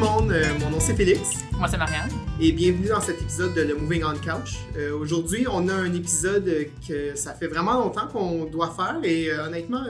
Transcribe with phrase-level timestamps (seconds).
[0.00, 2.08] Bonjour tout le monde, euh, mon nom c'est Félix Moi, c'est Marianne.
[2.40, 4.58] et bienvenue dans cet épisode de Le Moving on Couch.
[4.76, 6.48] Euh, Aujourd'hui, on a un épisode
[6.86, 9.82] que ça fait vraiment longtemps qu'on doit faire et euh, honnêtement,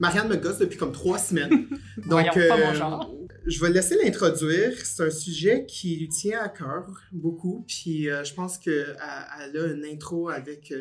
[0.00, 1.66] Marianne me gosse depuis comme trois semaines.
[1.98, 3.14] Voyons, pas mon genre.
[3.46, 4.72] je vais laisser l'introduire.
[4.82, 8.96] C'est un sujet qui lui tient à cœur beaucoup, puis je pense qu'elle
[9.40, 10.74] elle a une intro avec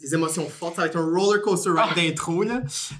[0.00, 0.74] des émotions fortes.
[0.76, 1.94] Ça va être un roller coaster ride Ah.
[1.94, 2.44] d'intro.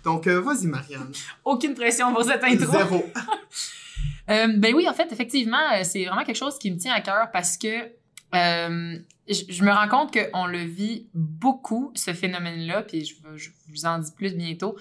[0.05, 1.11] Donc, vas-y, Marianne.
[1.45, 2.71] Aucune pression pour cette intro.
[2.73, 3.05] Zéro.
[4.31, 7.01] Euh, ben oui, en fait, effectivement, euh, c'est vraiment quelque chose qui me tient à
[7.01, 7.91] cœur parce que
[8.35, 13.99] euh, je me rends compte qu'on le vit beaucoup, ce phénomène-là, puis je, vous en
[13.99, 14.77] dis plus bientôt,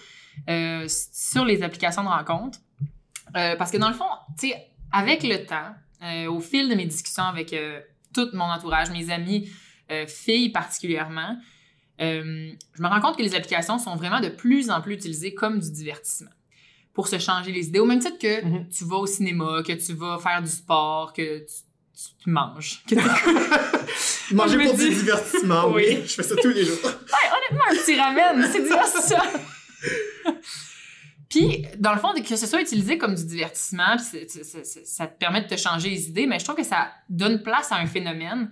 [0.88, 2.60] sur les applications de rencontres.
[3.34, 4.06] Parce que dans le fond,
[4.40, 5.76] tu sais, avec le temps,
[6.30, 7.56] au fil de mes discussions avec
[8.14, 9.50] tout mon entourage, mes amis,
[10.08, 11.38] filles particulièrement,
[12.00, 15.60] je me rends compte que les applications sont vraiment de plus en plus utilisées comme
[15.60, 16.32] du divertissement
[16.94, 17.80] pour se changer les idées.
[17.80, 18.68] Au même titre que Mhm.
[18.70, 22.84] tu vas au cinéma, que tu vas faire du sport, que tu, tu- tu manges.
[22.88, 22.96] Que
[24.34, 25.84] Manger pour du dis- divertissement, oui.
[25.90, 25.98] Oui.
[26.06, 26.78] Je fais ça tous les jours.
[26.84, 29.18] Ouais, honnêtement, un petit ramen, c'est divertissant.
[31.30, 34.28] Puis, dans le fond, que ce soit utilisé comme du divertissement, puis
[34.84, 37.72] ça te permet de te changer les idées, mais je trouve que ça donne place
[37.72, 38.52] à un phénomène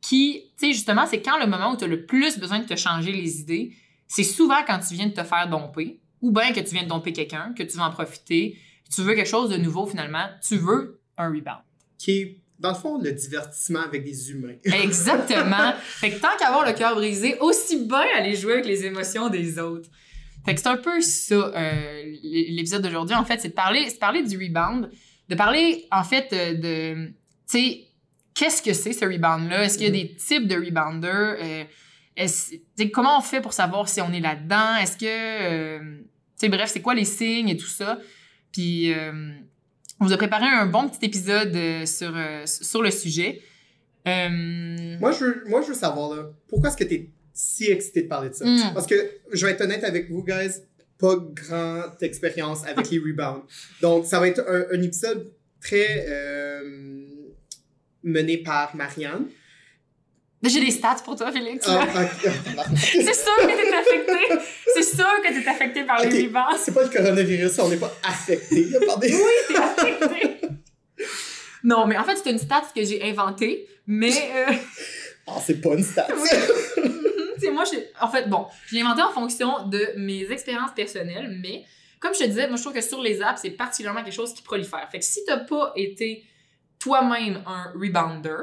[0.00, 2.64] qui, tu sais, justement, c'est quand le moment où tu as le plus besoin de
[2.66, 3.74] te changer les idées,
[4.08, 6.88] c'est souvent quand tu viens de te faire domper, ou bien que tu viens de
[6.88, 8.58] domper quelqu'un, que tu veux en profiter,
[8.92, 11.60] tu veux quelque chose de nouveau finalement, tu veux un rebound.
[11.98, 14.54] Qui est, dans le fond, le divertissement avec des humains.
[14.64, 15.74] Exactement.
[15.82, 19.58] fait que tant qu'avoir le cœur brisé, aussi bien aller jouer avec les émotions des
[19.58, 19.90] autres.
[20.46, 23.98] Fait que c'est un peu ça, euh, l'épisode d'aujourd'hui, en fait, c'est de parler, de
[23.98, 24.90] parler du rebound,
[25.28, 27.84] de parler, en fait, euh, de, tu sais,
[28.32, 29.64] qu'est-ce que c'est ce rebound-là?
[29.64, 31.36] Est-ce qu'il y a des types de rebounders?
[31.38, 31.64] Euh,
[32.26, 34.76] sais, comment on fait pour savoir si on est là-dedans?
[34.76, 36.00] Est-ce que, euh,
[36.44, 37.98] sais, bref, c'est quoi les signes et tout ça?
[38.52, 39.32] Puis, euh,
[40.00, 43.40] on vous a préparé un bon petit épisode euh, sur, euh, sur le sujet.
[44.06, 48.02] Euh, Moi, je veux, moi, je veux savoir, là, pourquoi est-ce que t'es si excité
[48.02, 48.44] de parler de ça?
[48.44, 48.74] Mm.
[48.74, 48.94] Parce que,
[49.32, 50.60] je vais être honnête avec vous, guys,
[50.98, 53.42] pas grande expérience avec les rebounds.
[53.80, 57.06] Donc, ça va être un, un épisode très euh,
[58.02, 59.26] mené par Marianne.
[60.42, 61.66] J'ai des stats pour toi, Félix.
[61.68, 61.86] Ah.
[62.76, 64.52] C'est sûr que t'es affecté.
[64.94, 66.26] C'est sûr que t'es affecté par les Ok.
[66.28, 66.58] rebounds.
[66.58, 69.12] C'est pas le coronavirus, on n'est pas affecté par des...
[69.12, 70.40] Oui, t'es affecté.
[71.62, 74.52] Non, mais en fait, c'est une stat que j'ai inventée, mais euh,
[75.26, 76.06] Ah, c'est pas une stat.
[77.38, 81.38] c'est moi, j'ai- en fait, bon, je l'ai inventée en fonction de mes expériences personnelles,
[81.42, 81.64] mais
[82.00, 84.34] comme je te disais, moi, je trouve que sur les apps, c'est particulièrement quelque chose
[84.34, 84.86] qui prolifère.
[84.92, 86.22] Fait que si t'as pas été
[86.78, 88.36] toi-même un rebounder,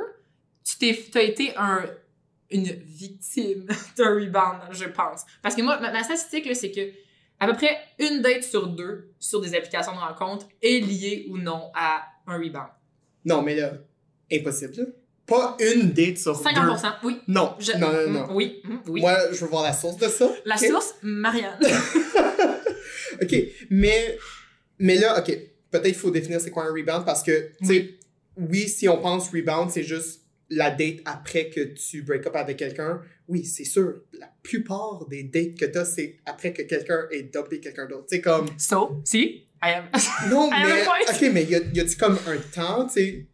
[0.66, 1.86] tu t'es, t'as été un,
[2.52, 3.66] une victime
[3.98, 5.22] d'un rebound, je pense.
[5.42, 6.82] Parce que moi, ma, ma statistique, c'est que
[7.40, 11.38] à peu près une date sur deux sur des applications de rencontre est liée ou
[11.38, 12.70] non à un rebound.
[13.26, 13.74] Non, mais là,
[14.32, 14.74] impossible.
[14.78, 14.84] là.
[15.26, 16.44] Pas une date sur deux.
[16.50, 17.20] 50%, oui.
[17.28, 18.28] Non, Je- non, non, non.
[18.28, 19.02] Mm, Oui, oui.
[19.02, 20.30] Moi, je veux voir la source de ça.
[20.46, 21.58] La source, Marianne.
[23.22, 23.36] OK,
[23.70, 24.18] mais,
[24.80, 25.28] mais là, OK,
[25.70, 27.94] peut-être il faut définir c'est quoi un rebound parce que, tu sais,
[28.38, 30.21] oui, si on pense rebound, c'est juste
[30.52, 33.02] la date après que tu break up avec quelqu'un.
[33.28, 37.60] Oui, c'est sûr, la plupart des dates que t'as, c'est après que quelqu'un ait dumpé
[37.60, 38.06] quelqu'un d'autre.
[38.10, 39.86] Tu sais, comme, So, si, I am.
[40.30, 40.96] non, I mais, a point.
[41.10, 43.26] OK, mais y a- y a-tu comme un temps, tu sais?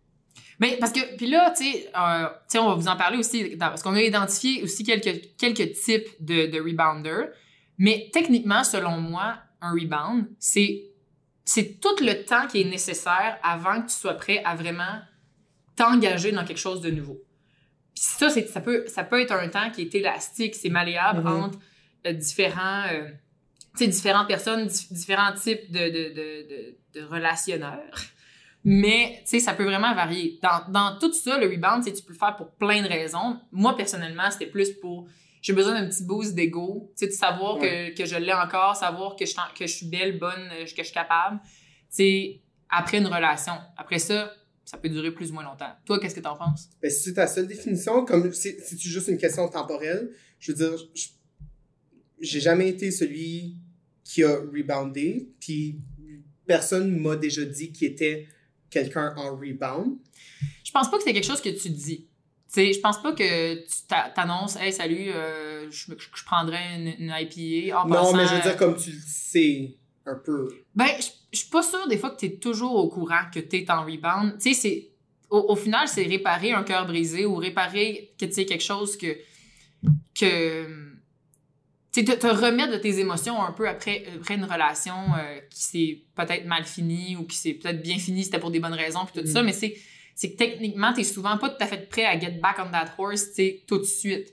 [0.59, 3.55] Mais parce que, puis là, tu sais, euh, tu on va vous en parler aussi,
[3.57, 7.25] parce qu'on a identifié aussi quelques, quelques types de, de rebounder.
[7.79, 10.83] Mais techniquement, selon moi, un rebound, c'est,
[11.45, 14.99] c'est tout le temps qui est nécessaire avant que tu sois prêt à vraiment
[15.77, 17.21] t'engager dans quelque chose de nouveau.
[17.95, 21.43] Puis ça, ça, peut, ça peut être un temps qui est élastique, c'est malléable Mhm.
[21.43, 21.59] entre
[22.05, 23.09] euh, différents, euh,
[23.79, 27.97] différentes personnes, dif- différents types de, de, de, de, de relationneurs.
[28.63, 30.39] Mais, tu sais, ça peut vraiment varier.
[30.43, 33.39] Dans, dans tout ça, le rebound, tu peux le faire pour plein de raisons.
[33.51, 35.07] Moi, personnellement, c'était plus pour...
[35.41, 38.75] J'ai besoin d'un petit boost d'ego, tu sais, de savoir que, que je l'ai encore,
[38.75, 41.39] savoir que je, que je suis belle, bonne, que je suis capable.
[41.89, 43.53] Tu sais, après une relation.
[43.77, 44.33] Après ça,
[44.67, 45.71] ça peut durer plus ou moins longtemps.
[45.85, 46.69] Toi, qu'est-ce que t'en penses?
[46.81, 50.77] Ben, si c'est ta seule définition, comme c'est juste une question temporelle, je veux dire,
[52.19, 53.55] j'ai jamais été celui
[54.03, 55.79] qui a reboundé, puis
[56.45, 58.27] personne m'a déjà dit qu'il était
[58.69, 59.97] quelqu'un en rebound.
[60.65, 62.07] Je pense pas que c'est quelque chose que tu dis.
[62.49, 66.87] Sais, je pense pas que tu t'a- t'annonces «Hey, salut, euh, je, je prendrais une,
[67.05, 70.47] une IPA en non, mais je veux dire, comme tu le sais, un peu.
[70.75, 73.39] Ben, je je suis pas sûre des fois que tu es toujours au courant que
[73.39, 74.37] tu es en rebound.
[74.39, 74.89] Tu sais, c'est.
[75.29, 78.97] Au, au final, c'est réparer un cœur brisé ou réparer que tu sais quelque chose
[78.97, 79.17] que.
[80.19, 80.83] que tu
[81.93, 85.63] tu te, te remettre de tes émotions un peu après, après une relation euh, qui
[85.63, 89.05] s'est peut-être mal finie ou qui s'est peut-être bien finie, c'était pour des bonnes raisons,
[89.05, 89.33] puis tout Mhm.
[89.33, 89.75] ça, mais c'est,
[90.13, 92.93] c'est que techniquement, t'es souvent pas tout à fait prêt à get back on that
[92.99, 94.31] horse, tu tout de suite.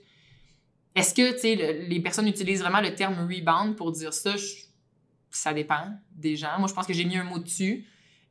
[0.93, 4.37] Est-ce que, tu sais, le- les personnes utilisent vraiment le terme rebound pour dire ça?
[4.37, 4.64] Je-
[5.35, 6.57] ça dépend des gens.
[6.59, 7.85] Moi, je pense que j'ai mis un mot dessus.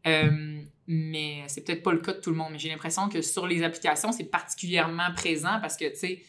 [0.06, 2.52] Euh, mais c'est peut-être pas le cas de tout le monde.
[2.52, 6.22] Mais j'ai l'impression que sur les applications, c'est particulièrement présent parce que, tu sais,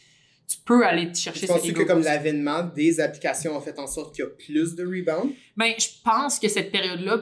[0.48, 3.78] tu peux aller te chercher Je pense cet que comme l'avènement des applications a fait
[3.78, 5.32] en sorte qu'il y a plus de rebound.
[5.56, 7.18] Ben, je pense que cette période-là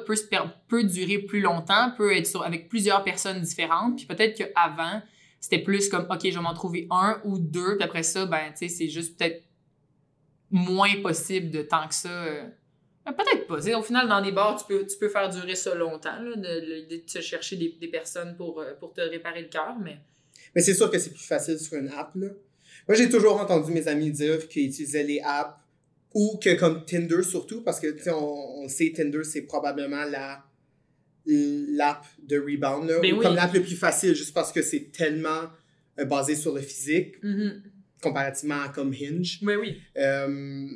[0.68, 3.96] peut, durer plus longtemps, peut être sur, avec plusieurs personnes différentes.
[3.96, 5.02] Puis peut-être qu'avant,
[5.40, 7.76] c'était plus comme, OK, je vais m'en trouver un ou deux.
[7.76, 9.42] Puis après ça, ben, tu sais, c'est juste peut-être
[10.50, 12.10] moins possible de tant que ça.
[12.10, 12.44] euh,
[13.12, 13.78] peut-être pas.
[13.78, 16.96] Au final, dans des bars, tu peux, tu peux faire durer ça longtemps, là, de,
[16.96, 19.76] de, chercher des, des personnes pour, euh, pour te réparer le cœur.
[19.82, 19.98] Mais
[20.54, 22.12] Mais c'est sûr que c'est plus facile sur une app.
[22.14, 22.28] Là.
[22.88, 25.54] Moi, j'ai toujours entendu mes amis dire qu'ils utilisaient les apps
[26.14, 30.04] ou que comme Tinder surtout, parce que tu sais, on, on sait Tinder, c'est probablement
[30.04, 30.44] la
[31.26, 33.22] l'app de rebound, là, Ben ou oui.
[33.24, 35.44] comme l'app le plus facile, juste parce que c'est tellement
[35.98, 37.14] euh, basé sur le physique,
[38.02, 39.38] comparativement à comme Hinge.
[39.42, 39.80] Ben oui.
[39.96, 40.68] Euh,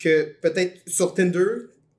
[0.00, 1.44] que peut-être sur Tinder,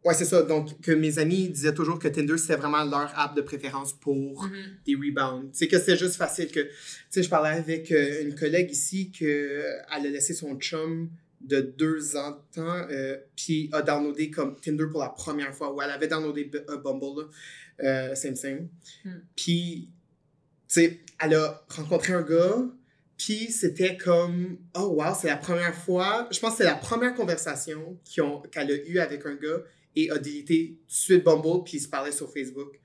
[0.04, 0.42] ouais, c'est ça.
[0.44, 4.44] Donc, que mes amis disaient toujours que Tinder, c'était vraiment leur app de préférence pour
[4.44, 4.52] Mhm.
[4.86, 5.50] des rebounds.
[5.54, 6.60] C'est que c'est juste facile que.
[6.62, 6.70] Tu
[7.12, 11.10] sais, je parlais avec euh, une collègue ici que euh, a laissé son chum
[11.42, 15.74] de deux ans de temps, euh, puis a downloadé comme Tinder pour la première fois,
[15.74, 17.28] ou elle avait downloadé B- Bumble, là,
[18.12, 18.68] euh, same same.
[19.06, 19.10] Hmm.
[19.36, 19.90] Puis,
[20.68, 22.64] tu sais, elle a rencontré un gars,
[23.24, 27.14] puis c'était comme, oh wow, c'est la première fois, je pense que c'est la première
[27.14, 28.00] conversation
[28.52, 29.62] qu'elle a eue avec un gars
[29.96, 32.80] et a délité tout de suite Bumble, puis ils se parlaient sur Facebook.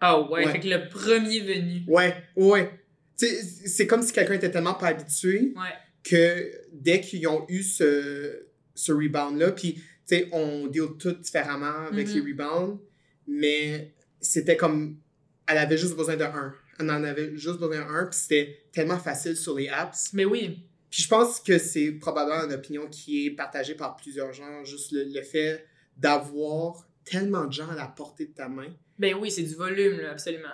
[0.00, 0.52] Ah ouais, Ouais.
[0.52, 1.82] fait que le premier venu.
[1.88, 2.70] Ouais, ouais.
[3.16, 5.72] C'est comme si quelqu'un était tellement pas habitué Ouais.
[6.02, 11.86] que dès qu'ils ont eu ce, ce rebound-là, puis, tu sais, on deal tout différemment
[11.90, 12.14] avec Mhm.
[12.14, 12.80] les rebounds,
[13.26, 14.98] mais c'était comme,
[15.46, 16.52] elle avait juste besoin de un.
[16.78, 20.12] Elle en avait juste besoin d'un, puis c'était tellement facile sur les apps.
[20.12, 20.66] Mais oui.
[20.90, 24.92] Puis je pense que c'est probablement une opinion qui est partagée par plusieurs gens, juste
[24.92, 25.66] le, le fait
[25.96, 28.74] d'avoir tellement de gens à la portée de ta main.
[28.98, 30.48] Ben oui, c'est du volume, là, absolument.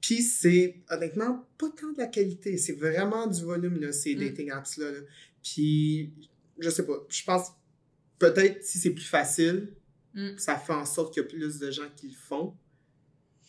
[0.00, 4.18] Puis c'est honnêtement pas tant de la qualité, c'est vraiment du volume, là, ces Mm.
[4.20, 4.90] dating apps-là.
[4.90, 4.98] là.
[5.42, 6.12] Puis
[6.58, 7.48] je sais pas, je pense
[8.18, 9.72] peut-être si c'est plus facile,
[10.14, 10.36] Mm.
[10.38, 12.54] ça fait en sorte qu'il y a plus de gens qui le font.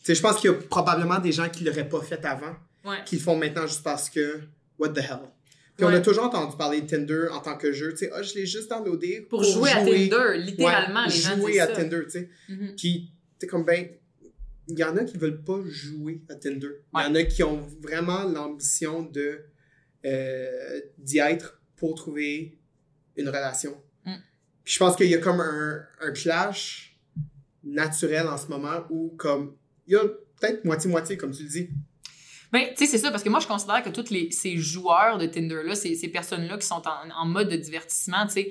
[0.06, 2.54] Je pense qu'il y a probablement des gens qui l'auraient pas fait avant,
[2.84, 2.98] Ouais.
[3.06, 4.40] qui le font maintenant juste parce que,
[4.78, 5.20] what the hell?
[5.76, 8.22] Puis on a toujours entendu parler de Tinder en tant que jeu, tu sais, ah,
[8.22, 11.72] je l'ai juste downloadé Pour, jouer, à Tinder, littéralement, Ouais, les gens jouer à ça.
[11.72, 12.28] Tinder, tu sais.
[12.48, 12.74] Mhm.
[12.76, 13.10] Puis,
[13.40, 13.88] tu comme ben,
[14.68, 16.68] il y en a qui veulent pas jouer à Tinder.
[16.94, 19.40] Il y en a qui ont vraiment l'ambition de
[20.06, 22.58] euh, d'y être pour trouver
[23.16, 23.76] une relation.
[24.04, 24.14] Mm.
[24.64, 26.96] Puis je pense qu'il y a comme un, un clash
[27.62, 30.02] naturel en ce moment où comme il y a
[30.40, 31.68] peut-être moitié-moitié, comme tu le dis.
[32.52, 35.18] Ben, tu sais, c'est ça, parce que moi, je considère que tous les, ces joueurs
[35.18, 38.44] de Tinder-là, ces, ces personnes-là qui sont en, en mode de divertissement, tu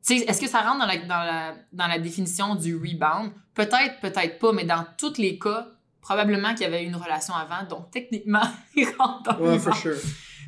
[0.00, 3.32] sais, est-ce que ça rentre dans la, dans, la, dans la définition du rebound?
[3.54, 5.68] Peut-être, peut-être pas, mais dans tous les cas,
[6.00, 8.42] probablement qu'il y avait eu une relation avant, donc techniquement,
[8.76, 9.60] il rentre dans le Ouais, rebound.
[9.62, 9.96] for sure.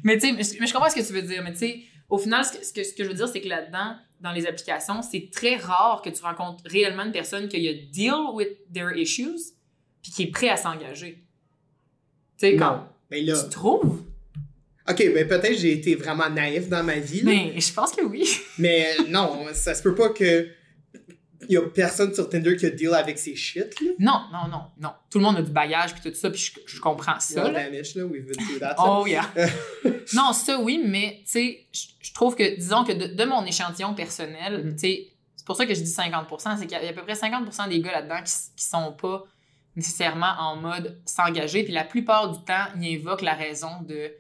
[0.05, 1.43] Mais tu sais, mais je comprends ce que tu veux dire.
[1.43, 3.41] Mais tu sais, au final, ce que, ce que, ce que je veux dire, c'est
[3.41, 7.57] que là-dedans, dans les applications, c'est très rare que tu rencontres réellement une personne qui
[7.69, 9.53] a deal with their issues
[10.07, 11.25] puis qui est prêt à s'engager.
[12.39, 14.03] Tu sais, quand Mais là, tu trouves?
[14.89, 17.33] ok, ben peut-être j'ai été vraiment naïf dans ma vie, là.
[17.33, 18.25] Mais je pense que oui.
[18.59, 20.49] mais non, ça se peut pas que
[21.49, 23.91] il y a personne sur Tinder qui a deal avec ces shit, là.
[23.99, 24.91] Non, non, non, non.
[25.11, 27.51] Tout le monde a du bagage puis tout ça, puis je, je comprends ça.
[27.51, 27.69] Là.
[27.69, 28.75] Là, we've been through that.
[28.79, 29.01] là.
[29.01, 29.29] Oh yeah.
[30.15, 31.67] non, ça oui, mais tu sais,
[32.01, 34.73] je trouve que, disons que de, de mon échantillon personnel, Mhm.
[34.75, 37.03] tu sais, c'est pour ça que je dis 50%, c'est qu'il y a à peu
[37.03, 39.25] près 50% des gars là-dedans qui, qui sont pas
[39.77, 44.11] nécessairement en mode s'engager, puis la plupart du temps, ils invoquent la raison de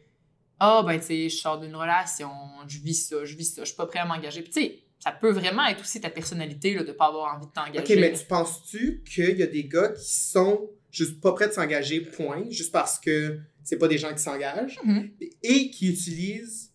[0.58, 2.30] ah ben tu sais, je sors d'une relation,
[2.66, 4.40] je vis ça, je vis ça, je suis pas prêt à m'engager.
[4.42, 7.46] Puis tu sais, ça peut vraiment être aussi ta personnalité là, de pas avoir envie
[7.46, 7.94] de t'engager.
[7.94, 11.52] Ok, mais tu penses-tu qu'il y a des gars qui sont juste pas prêts de
[11.52, 15.10] s'engager, point, juste parce que c'est pas des gens qui s'engagent, Mhm.
[15.42, 16.72] et qui utilisent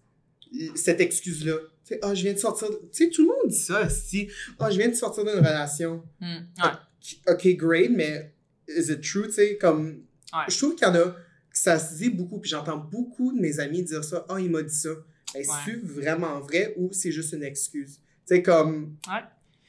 [0.75, 1.55] cette excuse-là?
[1.88, 2.69] Tu sais, ah, je viens de sortir.
[2.69, 4.29] de- Tu sais, tout le monde dit ça, si.
[4.59, 6.03] Ah, je viens de sortir d'une relation.
[6.21, 7.27] Ouais.
[7.27, 8.31] Ok, great, mais
[8.77, 10.03] is it true, tu sais, comme.
[10.33, 10.39] Ouais.
[10.49, 11.15] Je trouve qu'il y en a, que
[11.57, 14.25] ça se dit beaucoup, puis j'entends beaucoup de mes amis dire ça.
[14.29, 14.89] Ah, il m'a dit ça.
[15.33, 17.95] Ben, C'est vraiment vrai ou c'est juste une excuse?
[18.27, 18.95] Tu sais, comme.
[19.07, 19.19] Ouais.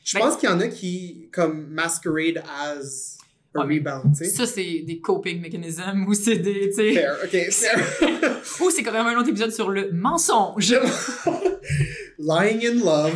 [0.04, 3.16] Je Ben- pense qu'il y en a qui, comme, masquerade as
[3.54, 4.30] a rebound, tu sais.
[4.30, 6.70] Ça, c'est des coping mechanisms ou c'est des.
[6.70, 8.32] tu sais, Fair, ok, fair.
[8.60, 10.74] Ou c'est quand même un autre épisode sur le mensonge.
[12.18, 13.12] Lying in love.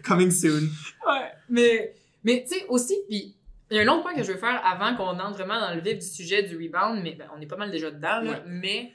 [0.02, 0.68] Coming soon.
[1.06, 3.34] Ouais, mais, mais tu sais, aussi, puis
[3.72, 5.74] il y a un autre point que je veux faire avant qu'on entre vraiment dans
[5.74, 8.32] le vif du sujet du rebound, mais ben, on est pas mal déjà dedans, là,
[8.32, 8.42] Ouais.
[8.46, 8.92] mais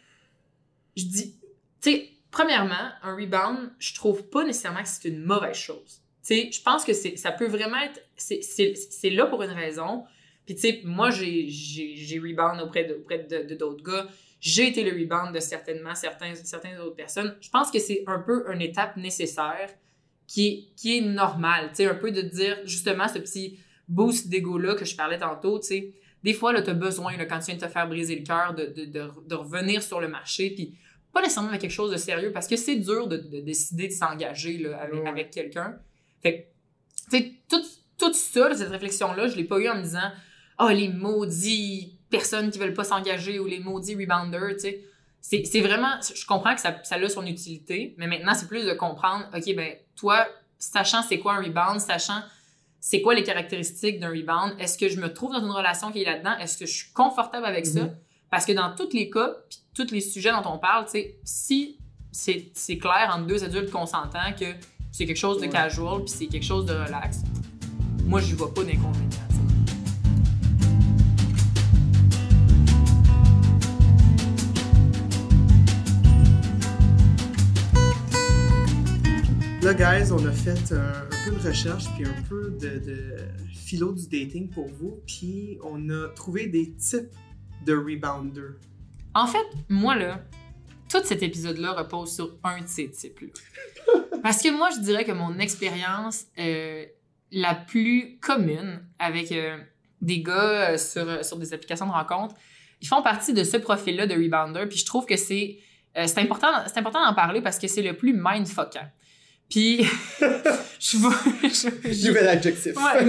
[0.95, 1.35] je dis,
[1.81, 6.01] tu sais, premièrement, un rebound, je trouve pas nécessairement que c'est une mauvaise chose.
[6.23, 10.03] Tu sais, je pense que ça peut vraiment être, c'est, là pour une raison.
[10.45, 14.07] Puis tu sais, moi, j'ai, rebound auprès de, auprès de, de d'autres gars.
[14.39, 17.35] J'ai été le rebound de certainement certains, certaines autres personnes.
[17.41, 19.69] Je pense que c'est un peu une étape nécessaire
[20.27, 21.69] qui est, qui est normale.
[21.69, 23.57] Tu sais, un peu de dire justement ce petit
[23.87, 25.93] boost d'ego-là que je parlais tantôt, tu sais.
[26.23, 28.53] Des fois, là, t'as besoin, là, quand tu viens de te faire briser le cœur,
[28.53, 30.75] de, de, de, de revenir sur le marché, puis
[31.13, 33.93] pas nécessairement avec quelque chose de sérieux, parce que c'est dur de, de décider de
[33.93, 35.09] s'engager là, avec, Ouais.
[35.09, 35.77] avec quelqu'un.
[36.21, 36.49] Fait
[37.09, 37.61] que, tu sais, tout,
[37.97, 40.11] tout ça, cette réflexion-là, je l'ai pas eu en me disant
[40.57, 44.83] «Ah, les maudits personnes qui veulent pas s'engager» ou «les maudits rebounders», tu sais.
[45.21, 45.99] C'est c'est vraiment...
[46.01, 49.55] Je comprends que ça, ça a son utilité, mais maintenant, c'est plus de comprendre, OK,
[49.55, 50.27] ben toi,
[50.57, 52.21] sachant c'est quoi un rebound, sachant
[52.89, 56.03] c'est quoi les caractéristiques d'un rebound, est-ce que je me trouve dans une relation qui
[56.03, 57.81] est là-dedans, est-ce que je suis confortable avec ça?
[57.81, 57.97] Mhm.
[58.31, 60.85] Parce que dans tous les cas, puis tous les sujets dont on parle,
[61.25, 61.77] si
[62.13, 64.45] c'est c'est clair entre deux adultes consentants que
[64.93, 67.23] c'est quelque chose de casual puis c'est quelque chose de relax,
[68.05, 69.26] moi, je vois pas d'inconvénient.
[79.67, 83.17] Là, guys, on a fait un peu de recherche puis un peu de, de
[83.53, 87.11] philo du dating pour vous, puis on a trouvé des types
[87.65, 88.55] de rebounder.
[89.13, 90.21] En fait, moi, là,
[90.89, 93.27] tout cet épisode-là repose sur un de ces types-là.
[94.23, 96.85] Parce que moi, je dirais que mon expérience euh,
[97.33, 99.57] la plus commune avec euh,
[100.01, 102.35] des gars euh, sur, sur des applications de rencontres,
[102.79, 104.65] ils font partie de ce profil-là de rebounder.
[104.69, 105.59] Puis je trouve que c'est
[106.05, 108.87] c'est important, c'est important d'en parler parce que c'est le plus mindfuckant.
[109.49, 109.85] Puis,
[110.79, 111.13] je vois.
[111.43, 112.73] je- Nouvel adjectif.
[112.75, 113.05] Ouais.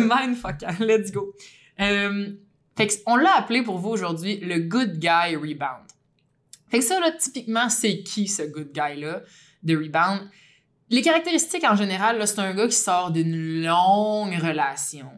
[0.80, 1.34] Let's go.
[1.80, 2.28] Euh,
[2.76, 5.84] fait que on l'a appelé pour vous aujourd'hui le good guy rebound.
[6.70, 9.22] Fait que ça, là, typiquement, c'est qui ce good guy-là
[9.62, 10.28] de rebound?
[10.90, 15.10] Les caractéristiques en général, là, c'est un gars qui sort d'une longue relation.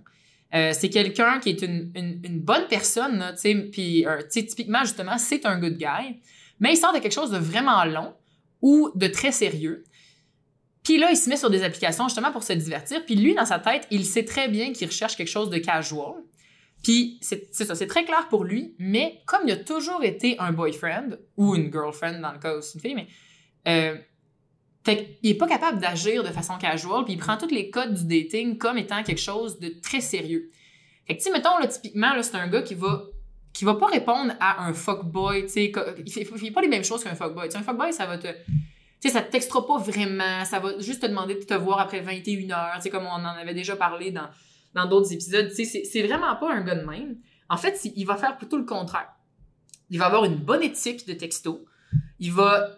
[0.55, 4.19] Euh, c'est quelqu'un qui est une, une, une bonne personne, là, tu sais, puis, euh,
[4.23, 6.21] tu sais, typiquement, justement, c'est un good guy,
[6.59, 8.15] mais il sort de quelque chose de vraiment long
[8.63, 9.85] ou de très sérieux.
[10.85, 13.05] Puis là, il se met sur des applications justement pour se divertir.
[13.05, 16.15] Puis lui, dans sa tête, il sait très bien qu'il recherche quelque chose de casual.
[16.83, 18.75] Puis c'est ça, c'est très clair pour lui.
[18.79, 22.63] Mais comme il a toujours été un boyfriend ou une girlfriend dans le cas où
[22.63, 23.07] c'est une fille, mais
[23.69, 23.97] euh,
[24.85, 27.05] fait est pas capable d'agir de façon casual.
[27.05, 30.51] Puis il prend tous les codes du dating comme étant quelque chose de très sérieux.
[31.07, 33.05] Fait que mettons là, typiquement c'est un gars qui va
[33.53, 37.03] qui va pas répondre à un fuckboy, tu il fait, fait pas les mêmes choses
[37.03, 37.49] qu'un fuckboy.
[37.53, 38.29] Un fuckboy, ça va te
[39.01, 41.81] tu sais, ça te textera pas vraiment, ça va juste te demander de te voir
[41.81, 45.65] après 21 heures, tu sais, comme on en avait déjà parlé dans d'autres épisodes, tu
[45.65, 47.17] sais, c'est- vraiment pas un gars de même.
[47.49, 49.09] En fait, il va faire plutôt le contraire.
[49.89, 51.65] Il va avoir une bonne éthique de texto.
[52.21, 52.69] Il va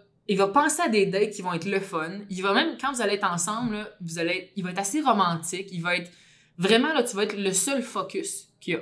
[0.55, 2.21] penser à des dates qui vont être le fun.
[2.31, 5.97] Il va même quand vous allez être ensemble, il va être assez romantique, il va
[5.97, 6.11] être
[6.57, 8.81] vraiment là tu vas être le seul focus qu'il y a.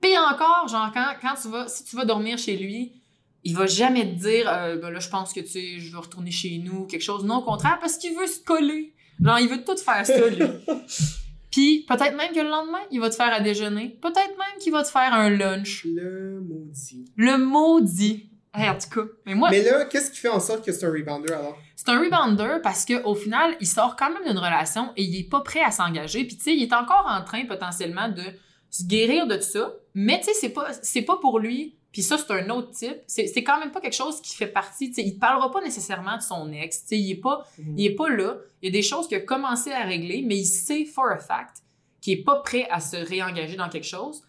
[0.00, 2.99] Puis encore, genre quand, quand tu vas si tu vas dormir chez lui,
[3.44, 5.98] il va jamais te dire euh, ben là je pense que tu sais je veux
[5.98, 7.24] retourner chez nous quelque chose.
[7.24, 8.94] Non au contraire parce qu'il veut se coller.
[9.22, 10.44] Genre il veut tout faire ça lui.
[11.50, 13.98] Puis peut-être même que le lendemain il va te faire à déjeuner.
[14.00, 15.86] Peut-être même qu'il va te faire un lunch.
[15.86, 17.12] Le maudit.
[17.16, 18.26] le maudit.
[18.52, 20.84] Hey, en tout cas mais moi Mais là, qu'est-ce qui fait en sorte que c'est
[20.84, 21.56] un rebounder alors?
[21.76, 25.18] c'est un rebounder parce que au final il sort quand même d'une relation et il
[25.18, 26.24] est pas prêt à s'engager.
[26.24, 28.22] Puis tu sais il est encore en train potentiellement de
[28.70, 29.72] se guérir de tout ça.
[29.94, 32.98] Mais tu sais c'est pas c'est pas pour lui puis ça c'est un autre type.
[33.06, 35.60] C'est c'est quand même pas quelque chose qui fait partie tu sais il parlera pas
[35.60, 38.36] nécessairement de son ex il est pas il est pas là.
[38.62, 41.18] Il y a des choses qu'il a commencé à régler mais il sait for a
[41.18, 41.62] fact
[42.00, 44.22] qu'il est pas prêt à se réengager dans quelque chose.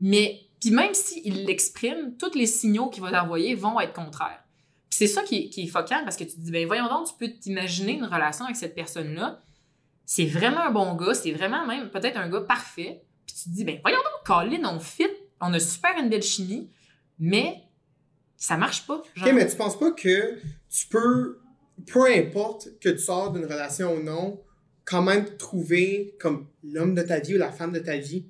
[0.00, 4.44] Mais puis même s'il l'exprime tous les signaux qu'il va t'envoyer vont être contraires.
[4.90, 7.06] Puis c'est ça qui est, qui est parce que tu te dis, ben voyons donc,
[7.06, 9.40] tu peux t'imaginer une relation avec cette personne-là.
[10.04, 13.02] C'est vraiment un bon gars, c'est vraiment même peut-être un gars parfait.
[13.26, 15.06] Puis tu te dis, ben voyons donc, Colin, on fit,
[15.40, 16.68] on a super une belle chimie,
[17.20, 17.62] mais
[18.36, 19.02] ça marche pas.
[19.14, 19.28] genre.
[19.28, 20.38] Ok, mais tu penses pas que
[20.70, 21.40] tu peux,
[21.86, 24.40] peu importe que tu sors d'une relation ou non,
[24.84, 28.24] quand même trouver comme l'homme de ta vie ou la femme de ta vie?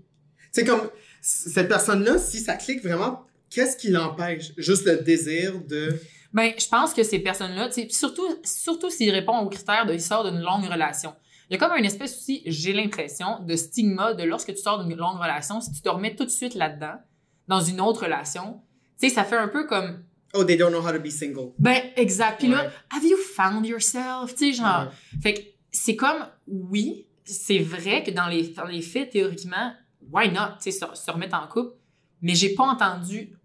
[0.52, 0.90] Sais, comme
[1.23, 4.52] cette personne-là, si ça clique vraiment, qu'est-ce qui l'empêche?
[4.59, 5.99] Juste le désir de.
[6.32, 10.30] Ben, je pense que ces personnes-là, surtout, surtout s'ils répondent aux critères de il sort
[10.30, 11.14] d'une longue relation.
[11.49, 14.85] Il y a comme une espèce aussi, j'ai l'impression, de stigma de lorsque tu sors
[14.85, 16.94] d'une longue relation, si tu te remets tout de suite là-dedans,
[17.49, 18.61] dans une autre relation,
[19.00, 21.54] tu sais, ça fait un peu comme, Oh, they don't know how to be single.
[21.59, 22.38] Ben, exact.
[22.38, 22.54] Puis Ouais.
[22.54, 24.33] là, have you found yourself?
[24.37, 24.92] Tu sais, genre.
[25.21, 25.40] Fait que
[25.73, 29.73] c'est comme, oui, c'est vrai que dans les, dans les faits, théoriquement,
[30.12, 31.75] why not, tu sais, se, se remettre en couple.
[32.23, 33.37] Mais j'ai pas entendu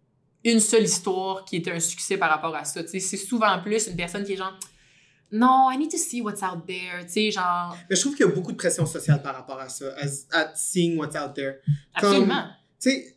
[0.43, 2.83] une seule histoire qui était un succès par rapport à ça.
[2.83, 4.53] Tu sais, c'est souvent plus une personne qui est genre,
[5.31, 7.03] non, I need to see what's out there.
[7.07, 9.59] Tu sais, genre, Mais je trouve qu'il y a beaucoup de pression sociale par rapport
[9.59, 11.55] à ça, as- at seeing what's out there.
[11.95, 12.45] Absolument.
[12.79, 13.15] Tu sais,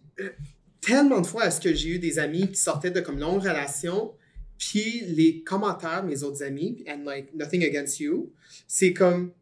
[0.81, 4.13] tellement de fois est-ce que j'ai eu des amis qui sortaient de comme longues relations,
[4.59, 8.33] puis les commentaires de mes autres amis, and like, nothing against you,
[8.67, 9.33] c'est comme,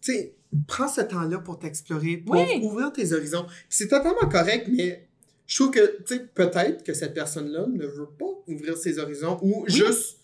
[0.00, 0.34] tu sais,
[0.66, 2.60] prends ce temps-là pour t'explorer, pour Oui.
[2.62, 3.44] ouvrir tes horizons.
[3.44, 5.08] Puis c'est totalement correct, mais
[5.46, 9.38] je trouve que, tu sais, peut-être que cette personne-là ne veut pas ouvrir ses horizons
[9.42, 10.18] ou juste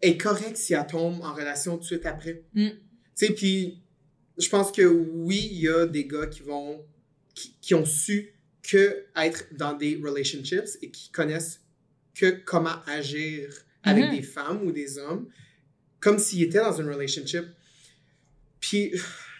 [0.00, 2.44] est correct si elle tombe en relation tout de suite après.
[2.54, 2.68] Mm.
[2.68, 2.76] Tu
[3.14, 3.82] sais, puis
[4.36, 6.84] je pense que oui, il y a des gars qui vont,
[7.34, 8.32] qui, qui ont su
[8.70, 11.62] que être dans des relationships et qui connaissent
[12.14, 13.48] que comment agir
[13.82, 14.16] avec Mhm.
[14.16, 15.26] des femmes ou des hommes,
[16.00, 17.44] comme s'ils étaient dans une relationship.
[18.60, 18.92] Puis,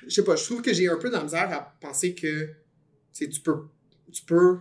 [0.07, 2.49] je sais pas, je trouve que j'ai un peu de la misère à penser que
[3.13, 3.67] tu peux,
[4.13, 4.61] tu peux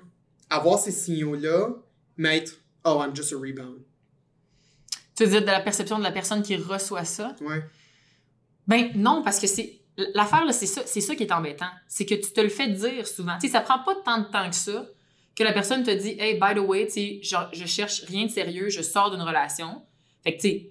[0.49, 1.69] avoir ces signaux-là,
[2.17, 3.79] mais être «Oh, I'm just a rebound
[5.15, 7.35] Tu veux dire de la perception de la personne qui reçoit ça?».
[7.41, 7.63] Ouais.
[8.67, 9.76] Ben non, parce que c'est
[10.13, 12.67] l'affaire là, c'est ça, c'est ça qui est embêtant, c'est que tu te le fais
[12.69, 13.37] dire souvent.
[13.39, 14.85] Tu sais, ça prend pas tant de temps que ça
[15.35, 18.25] que la personne te dit "Hey, by the way, tu sais, je, je cherche rien
[18.25, 19.83] de sérieux, je sors d'une relation."
[20.23, 20.67] Fait que tu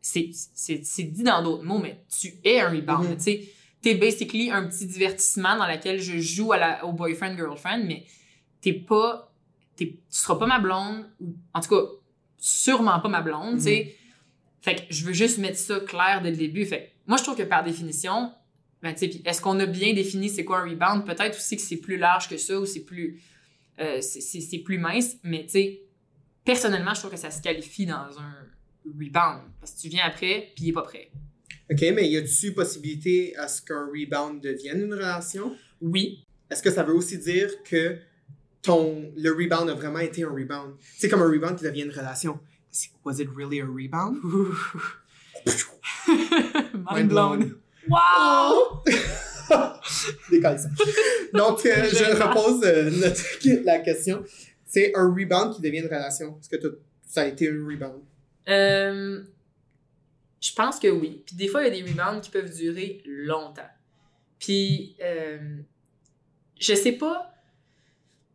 [0.00, 3.16] sais, c'est dit dans d'autres mots, mais tu es un rebound, Mhm.
[3.16, 3.48] tu sais.
[3.82, 8.04] T'es basically un petit divertissement dans lequel je joue à la, au boyfriend girlfriend, mais
[8.60, 9.32] t'es pas
[9.76, 11.82] tu seras pas ma blonde ou en tout cas
[12.38, 13.96] sûrement pas ma blonde, tu sais.
[14.62, 16.64] Fait que je veux juste mettre ça clair dès le début.
[16.64, 18.32] Fait que moi, je trouve que par définition,
[18.82, 21.04] ben, est-ce qu'on a bien défini c'est quoi un rebound?
[21.06, 23.20] Peut-être aussi que c'est plus large que ça ou c'est plus,
[23.80, 25.80] euh, c'est- plus mince, mais tu sais,
[26.44, 28.34] personnellement, je trouve que ça se qualifie dans un
[28.84, 29.42] rebound.
[29.60, 31.10] Parce que tu viens après, puis il est pas prêt.
[31.70, 35.56] OK, mais y a-t-il possibilité à ce qu'un rebound devienne une relation?
[35.80, 36.24] Oui.
[36.50, 37.98] Est-ce que ça veut aussi dire que
[38.62, 40.74] ton, le rebound a vraiment été un rebound?
[40.96, 42.38] C'est comme un rebound qui devient une relation.
[43.04, 44.18] Was it really a rebound?
[46.90, 47.56] Mind blown.
[47.88, 48.82] Wow!
[51.32, 54.24] Donc, euh, je repose euh, notre- la question.
[54.64, 56.38] C'est un rebound qui devient une relation.
[56.40, 58.02] Est-ce que ça a été un rebound?
[58.48, 59.22] Euh,
[60.40, 61.22] je pense que oui.
[61.26, 63.70] Puis des fois, il y a des rebounds qui peuvent durer longtemps.
[64.38, 64.96] Puis,
[66.60, 67.32] je sais pas.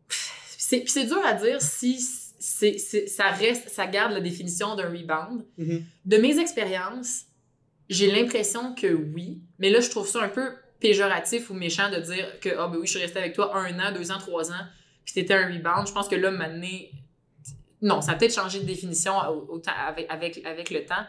[0.08, 2.00] Puis c'est dur à dire si
[2.42, 5.44] c'est, ça reste, ça garde la définition d'un rebound.
[5.58, 5.84] Mhm.
[6.04, 7.26] De mes expériences,
[7.92, 9.42] j'ai l'impression que oui.
[9.58, 12.78] Mais là, je trouve ça un peu péjoratif ou méchant de dire que, ah ben
[12.78, 14.66] oui, je suis restée avec toi un an, deux ans, trois ans,
[15.04, 15.86] puis c'était un rebound.
[15.86, 16.68] Je pense que là, maintenant,
[17.82, 19.62] non, ça a peut-être changé de définition au,
[20.08, 21.04] avec, avec le temps,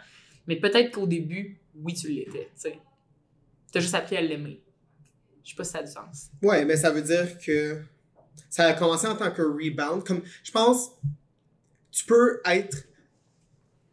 [0.47, 2.49] mais peut-être qu'au début, oui, tu l'étais.
[2.53, 2.79] Tu sais.
[3.71, 4.61] T'as juste appris à l'aimer.
[5.43, 6.29] Je sais pas si ça a du sens.
[6.41, 7.81] Ouais, mais ça veut dire que
[8.49, 10.03] ça a commencé en tant que rebound.
[10.05, 10.91] Comme, je pense,
[11.91, 12.85] tu peux être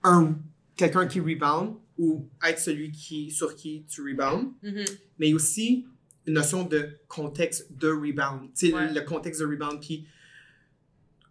[0.03, 0.37] un
[0.77, 5.37] quelqu'un qui rebound ou être celui qui, sur qui tu rebound, mais il y a
[5.37, 5.87] aussi
[6.27, 8.51] une notion de contexte de rebound.
[8.55, 8.93] Tu sais, Ouais.
[8.93, 9.81] le contexte de rebound.
[9.81, 10.07] Puis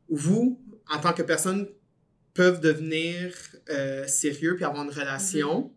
[0.10, 1.68] vous, en tant que personne,
[2.34, 3.34] peuvent devenir
[3.70, 5.74] euh, sérieux puis avoir une relation,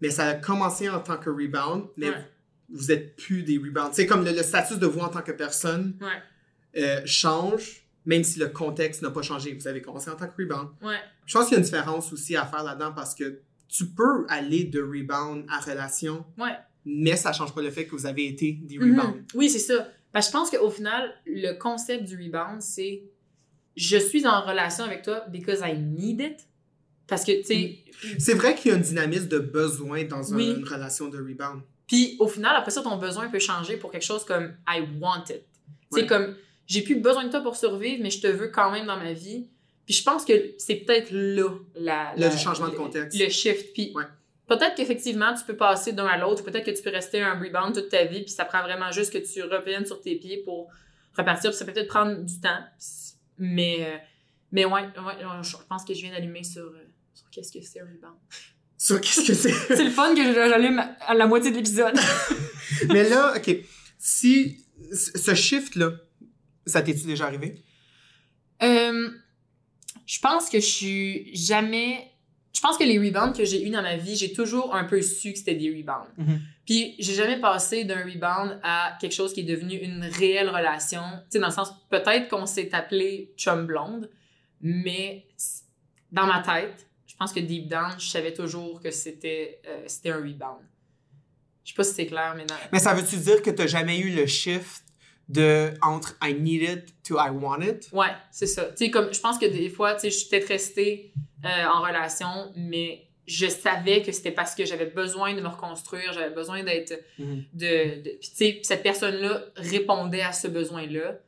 [0.00, 2.24] mais ça a commencé en tant que rebound, mais Ouais.
[2.68, 3.90] vous êtes plus des rebounds.
[3.94, 6.82] C'est comme le, le statut de vous en tant que personne Ouais.
[6.82, 9.54] euh, change, même si le contexte n'a pas changé.
[9.54, 10.68] Vous avez commencé en tant que rebound.
[11.26, 14.26] Je pense qu'il y a une différence aussi à faire là-dedans parce que tu peux
[14.28, 16.56] aller de rebound à relation, Ouais.
[16.84, 18.98] mais ça change pas le fait que vous avez été des Mhm.
[18.98, 19.24] rebounds.
[19.34, 19.88] Oui, c'est ça.
[20.12, 23.02] Parce que je pense qu'au final, le concept du rebound, c'est
[23.76, 26.46] je suis en relation avec toi because I need it.
[27.06, 27.78] Parce que, tu sais,
[28.18, 30.54] C'est vrai qu'il y a une dynamisme de besoin dans Oui.
[30.56, 31.62] une relation de rebound.
[31.86, 35.24] Puis au final, après ça, ton besoin peut changer pour quelque chose comme I want
[35.30, 35.42] it.
[35.90, 36.06] Tu sais, Ouais.
[36.06, 36.34] comme
[36.66, 39.12] j'ai plus besoin de toi pour survivre, mais je te veux quand même dans ma
[39.14, 39.48] vie.
[39.88, 43.18] Puis je pense que c'est peut-être là la, Le changement de contexte.
[43.18, 43.72] Le shift.
[43.72, 44.04] Puis Ouais.
[44.46, 47.40] peut-être qu'effectivement, tu peux passer d'un à l'autre, ou peut-être que tu peux rester un
[47.40, 50.42] rebound toute ta vie, puis ça prend vraiment juste que tu reviennes sur tes pieds
[50.44, 50.70] pour
[51.16, 51.48] repartir.
[51.52, 52.60] Puis ça peut peut-être prendre du temps.
[53.38, 54.02] Mais,
[54.52, 56.70] mais ouais, ouais, je pense que je viens d'allumer sur,
[57.14, 58.18] sur qu'est-ce que c'est un rebound.
[58.80, 59.50] Ça, qu'est-ce que c'est?
[59.74, 61.98] c'est le fun que j'allume à la moitié de l'épisode.
[62.92, 63.56] mais là, OK,
[63.98, 65.92] si ce shift-là,
[66.66, 67.64] ça t'est-tu déjà arrivé?
[68.62, 69.08] Euh,
[70.08, 72.10] je pense que je suis jamais.
[72.54, 75.02] Je pense que les rebounds que j'ai eu dans ma vie, j'ai toujours un peu
[75.02, 76.08] su que c'était des rebounds.
[76.16, 76.40] Mhm.
[76.64, 81.02] Puis j'ai jamais passé d'un rebound à quelque chose qui est devenu une réelle relation.
[81.24, 84.10] Tu sais, dans le sens, peut-être qu'on s'est appelé chum blonde,
[84.62, 85.26] mais
[86.10, 90.10] dans ma tête, je pense que deep down, je savais toujours que c'était euh, c'était
[90.10, 90.64] un rebound.
[91.64, 92.54] Je sais pas si c'est clair, mais non.
[92.72, 94.84] Mais ça veut-tu dire que tu n'as jamais eu le shift
[95.28, 97.88] de entre I need it to I want it?
[97.92, 98.64] Ouais, c'est ça.
[98.66, 101.12] Tu sais, comme je pense que des fois, tu sais, je suis peut-être restée
[101.44, 106.12] euh, en relation, mais je savais que c'était parce que j'avais besoin de me reconstruire,
[106.14, 106.98] j'avais besoin d'être.
[107.18, 107.44] Mhm.
[107.52, 111.18] de, de- Puis, tu sais, cette personne-là répondait à ce besoin-là.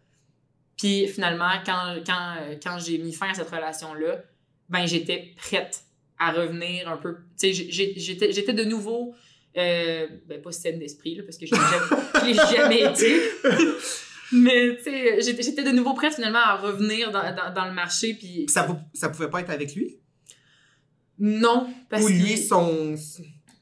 [0.78, 4.22] Puis, finalement, quand, quand, euh, quand j'ai mis fin à cette relation-là,
[4.70, 5.82] ben, j'étais prête
[6.18, 7.16] à revenir un peu.
[7.38, 9.14] Tu sais, j'étais de nouveau.
[9.56, 11.54] Euh, ben, pas saine d'esprit, là, parce que je
[12.24, 13.20] l'ai jamais, été.
[14.32, 17.72] Mais, tu sais, j'étais j'étais de nouveau prête, finalement, à revenir dans, dans, dans le
[17.72, 18.14] marché.
[18.14, 19.96] Puis, ça, ça pouvait pas être avec lui?
[21.18, 22.12] non, parce Ou que.
[22.12, 22.94] lui, son.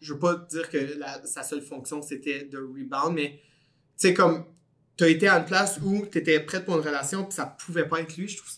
[0.01, 4.14] Je veux pas dire que la- sa seule fonction c'était de rebound, mais tu sais,
[4.14, 4.44] comme.
[4.96, 8.01] T'as été à une place où t'étais prête pour une relation, puis ça pouvait pas
[8.01, 8.51] être lui, je trouve.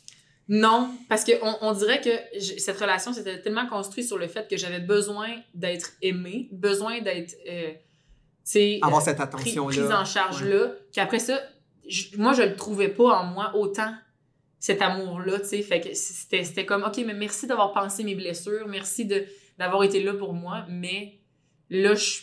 [0.53, 1.33] Non, parce que
[1.63, 2.11] on, dirait que
[2.59, 7.37] cette relation s'était tellement construite sur le fait que j'avais besoin d'être aimée, besoin d'être,
[7.49, 7.71] euh,
[8.83, 9.77] Avoir euh, cette attention-là.
[9.77, 10.73] prise en charge là.
[10.93, 11.41] Qu'après ça,
[12.17, 13.95] moi je le trouvais pas en moi autant
[14.59, 15.63] cet amour-là, tu sais.
[15.63, 19.25] Fait que c'était c'était comme ok, mais merci d'avoir pensé mes blessures, merci de
[19.57, 21.21] d'avoir été là pour moi, mais
[21.71, 22.23] là je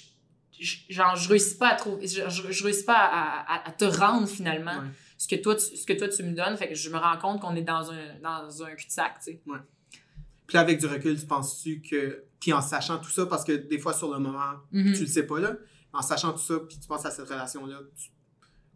[0.59, 3.71] je- genre je réussis pas à trouver je, je, je réussis pas à, à- à
[3.71, 4.87] te rendre finalement Ouais.
[5.17, 7.17] Ce que toi tu, ce que toi tu me donnes fait que je me rends
[7.17, 11.19] compte qu'on est dans un dans un cul-de-sac tu sais Puis là, avec du recul,
[11.19, 12.23] tu penses-tu que.
[12.39, 14.93] Puis en sachant tout ça, parce que des fois, sur le moment, Mhm.
[14.93, 15.53] tu le sais pas, là.
[15.91, 18.11] En sachant tout ça, puis tu penses à cette relation-là, tu-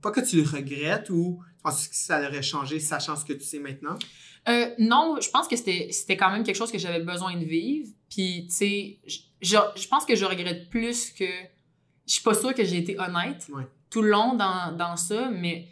[0.01, 3.33] pas que tu le regrettes ou tu penses que ça aurait changé, sachant ce que
[3.33, 3.97] tu sais maintenant?
[4.49, 7.45] Euh, non, je pense que c'était c'était quand même quelque chose que j'avais besoin de
[7.45, 7.87] vivre.
[8.09, 11.25] Puis, tu sais, je, je, je pense que je regrette plus que.
[12.07, 13.67] Je suis pas sûre que j'ai été honnête Ouais.
[13.91, 15.67] tout le long dans, dans ça, mais.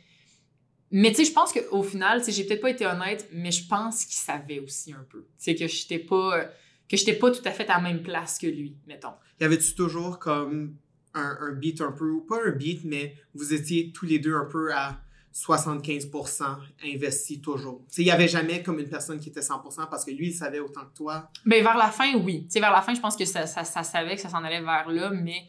[0.91, 3.51] Mais, tu sais, je pense qu'au final, tu sais, j'ai peut-être pas été honnête, mais
[3.51, 5.19] je pense qu'il savait aussi un peu.
[5.19, 6.45] Tu sais, que j'étais pas.
[6.89, 9.13] que j'étais pas tout à fait à la même place que lui, mettons.
[9.39, 10.75] Y avait-tu toujours comme
[11.13, 14.35] un, un beat un peu, ou pas un beat, mais vous étiez tous les deux
[14.35, 14.99] un peu à
[15.33, 17.85] 75% investis toujours?
[17.97, 20.59] Il n'y avait jamais comme une personne qui était 100% parce que lui, il savait
[20.59, 21.29] autant que toi?
[21.45, 22.45] Ben, vers la fin, oui.
[22.45, 24.43] Tu sais, vers la fin, je pense que ça, ça, ça savait que ça s'en
[24.43, 25.43] allait vers là, mais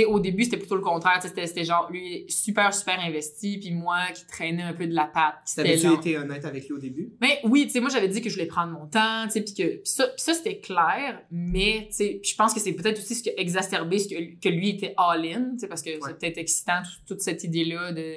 [0.00, 1.18] sais, au début, c'était plutôt le contraire.
[1.22, 5.06] C'était c'était genre, lui, super, super investi, puis moi qui traînais un peu de la
[5.06, 5.36] patte.
[5.54, 7.12] T'avais-tu été honnête avec lui au début?
[7.20, 9.42] Mais oui, tu sais, moi, j'avais dit que je voulais prendre mon temps, tu sais,
[9.42, 12.98] puis que puis ça, ça c'était clair, mais tu sais, je pense que c'est peut-être
[12.98, 15.90] aussi ce qui a exacerbé ce que, que lui était all-in, tu sais, parce que
[15.90, 15.98] Ouais.
[16.06, 18.16] c'est peut-être excitant, tout- toute cette idée-là de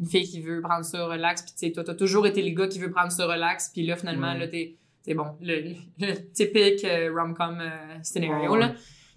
[0.00, 2.50] une fille qui veut prendre ça relax, puis tu sais, toi, t'as toujours été le
[2.54, 4.38] gars qui veut prendre ça relax, puis là, finalement, Ouais.
[4.40, 8.58] là, t'es, c'est bon, le, le typique euh, rom-com euh, scénario, ouais.
[8.58, 8.74] là.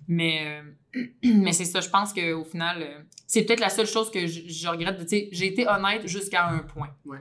[0.07, 0.61] Mais, euh,
[1.23, 4.47] mais c'est ça, je pense qu'au final, euh, c'est peut-être la seule chose que je,
[4.47, 4.99] je regrette.
[5.01, 6.89] Tu sais, j'ai été honnête jusqu'à un point.
[7.05, 7.19] Ouais.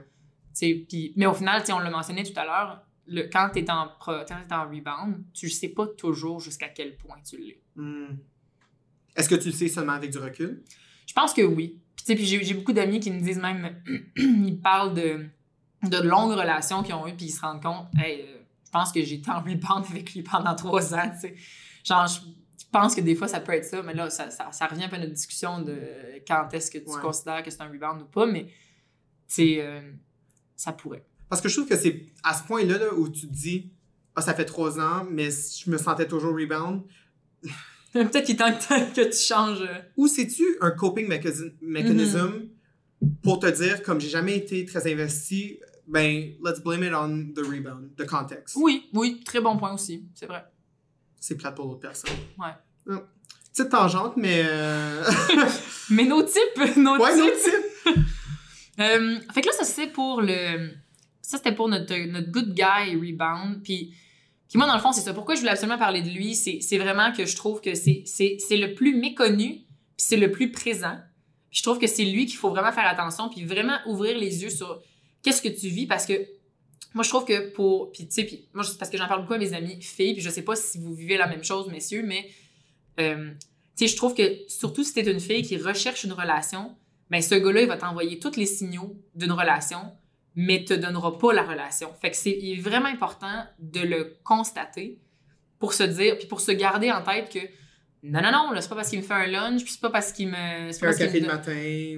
[0.59, 3.87] Puis- mais au final, on l'a mentionné tout à l'heure, le, quand tu es, en
[3.99, 7.61] pro- quand t'es en rebound, tu ne sais pas toujours jusqu'à quel point tu l'es.
[7.75, 8.17] Hmm.
[9.15, 10.63] Est-ce que tu le sais seulement avec du recul?
[11.07, 11.79] Je pense que oui.
[12.05, 13.81] Puis, j'ai, beaucoup d'amis qui me disent même,
[14.17, 15.25] ils parlent de,
[15.83, 18.91] de longues relations qu'ils ont eues, puis ils se rendent compte, hey, euh, je pense
[18.91, 21.35] que j'ai été en rebound avec lui pendant trois ans, tu sais.
[21.83, 22.19] Genre, je
[22.71, 24.89] pense que des fois, ça peut être ça, mais là, ça, ça, ça revient un
[24.89, 25.77] peu à notre discussion de
[26.27, 27.01] quand est-ce que tu Ouais.
[27.01, 28.47] considères que c'est un rebound ou pas, mais,
[29.27, 29.81] tu euh,
[30.55, 31.05] ça pourrait.
[31.29, 33.71] Parce que je trouve que c'est à ce point-là là, où tu te dis,
[34.15, 36.83] ah, ça fait trois ans, mais je me sentais toujours rebound.
[37.93, 39.61] Peut-être qu'il est temps que, tu changes.
[39.61, 42.47] euh, Ou c'est-tu un coping mécani- mécanisme
[43.23, 47.45] pour te dire, comme j'ai jamais été très investi, ben, let's blame it on the
[47.45, 48.55] rebound, the context?
[48.59, 50.43] Oui, oui, très bon point aussi, c'est vrai.
[51.19, 52.11] C'est plate pour l'autre personne.
[52.37, 52.51] Ouais.
[52.89, 53.01] Ah.
[53.53, 54.43] Petite tangente, mais.
[54.45, 55.03] euh,
[55.89, 57.23] Mais nos types, nos ouais, types.
[57.23, 58.03] non, type.
[58.79, 60.71] Euh, fait que là, ça c'est pour le.
[61.21, 63.61] Ça c'était pour notre, notre good guy rebound.
[63.63, 63.93] Puis,
[64.49, 65.13] puis moi, dans le fond, c'est ça.
[65.13, 68.05] Pourquoi je voulais absolument parler de lui, c'est vraiment que je trouve que c'est
[68.51, 69.65] le plus méconnu, puis
[69.97, 70.97] c'est le plus présent.
[71.49, 74.43] Puis je trouve que c'est lui qu'il faut vraiment faire attention, puis vraiment ouvrir les
[74.43, 74.81] yeux sur
[75.23, 76.13] qu'est-ce que tu vis, parce que
[76.97, 77.91] moi, je trouve que pour.
[77.91, 80.13] Puis tu sais, puis moi, c'est parce que j'en parle beaucoup à mes amis filles,
[80.13, 82.27] puis je sais pas si vous vivez la même chose, messieurs, mais.
[82.99, 83.31] euh,
[83.77, 86.75] tu sais, je trouve que surtout si t'es une fille qui recherche une relation,
[87.11, 89.79] ben ce gars-là, il va t'envoyer tous les signaux d'une relation,
[90.33, 91.93] mais te donnera pas la relation.
[92.01, 94.97] Fait que c'est vraiment important de le constater
[95.59, 97.39] pour se dire, puis pour se garder en tête que
[98.11, 100.11] non, non, non, c'est pas parce qu'il me fait un lunch, puis c'est pas parce
[100.11, 100.71] qu'il me.
[100.71, 101.51] c'est un café le matin.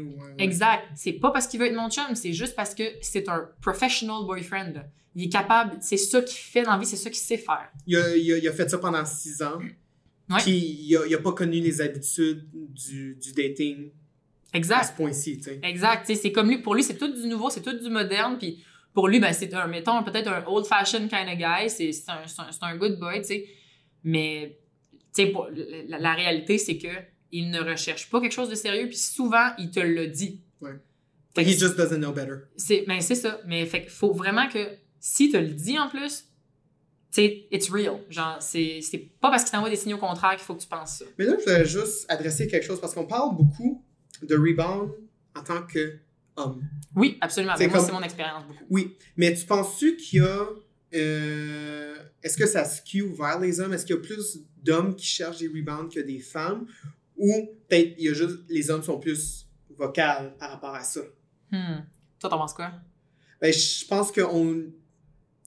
[0.03, 0.15] Ou.
[0.37, 0.83] Exact.
[0.95, 4.25] C'est pas parce qu'il veut être mon chum, c'est juste parce que c'est un professional
[4.25, 4.73] boyfriend.
[4.73, 4.85] là.
[5.15, 7.69] Il est capable, c'est ça qu'il fait dans la vie, c'est ça qu'il sait faire.
[7.87, 9.57] Il a, il a- il a fait ça pendant six ans.
[10.29, 10.37] Ouais.
[10.41, 13.89] Puis il a, il a pas connu les habitudes du, du dating
[14.53, 14.83] à Exact.
[14.83, 15.59] ce point-ci, tu sais.
[15.63, 16.05] Exact.
[16.13, 18.37] C'est comme lui, pour lui, c'est tout du nouveau, c'est tout du moderne.
[18.37, 22.21] Puis pour lui, ben, c'est un, mettons, peut-être un old-fashioned kind of guy, c'est un,
[22.43, 23.45] un, un good boy, tu sais.
[24.03, 24.57] Mais,
[25.31, 25.49] pour-
[25.87, 26.87] la, la réalité, c'est que
[27.31, 30.41] il ne recherche pas quelque chose de sérieux, puis souvent, il te le dit.
[30.61, 30.71] Ouais.
[31.35, 32.37] Fait He just doesn't know better.
[32.57, 33.39] c'est ben, c'est ça.
[33.45, 34.67] Mais fait faut vraiment que,
[34.99, 36.25] si te le dit en plus,
[37.11, 37.99] sais, it's real.
[38.09, 40.97] Genre, c'est c'est pas parce qu'il t'envoie des signaux contraires qu'il faut que tu penses
[40.99, 41.05] ça.
[41.17, 43.83] Mais là, je voulais juste adresser quelque chose parce qu'on parle beaucoup
[44.23, 44.91] de rebound
[45.35, 45.97] en tant que
[46.35, 46.61] homme.
[46.95, 47.53] Oui, absolument.
[47.57, 48.63] C'est Ben, moi, comme- c'est mon expérience beaucoup.
[48.69, 50.47] Oui, mais tu penses-tu qu'il y a.
[50.95, 53.73] euh, Est-ce que ça skew vers les hommes?
[53.73, 56.67] Est-ce qu'il y a plus d'hommes qui cherchent des rebounds que des femmes?
[57.17, 61.01] Ou peut-être il y a juste les hommes sont plus vocales par rapport à ça?
[61.51, 61.81] Hmm.
[62.19, 62.71] Toi, t'en penses quoi?
[63.41, 64.65] Ben, je pense que on...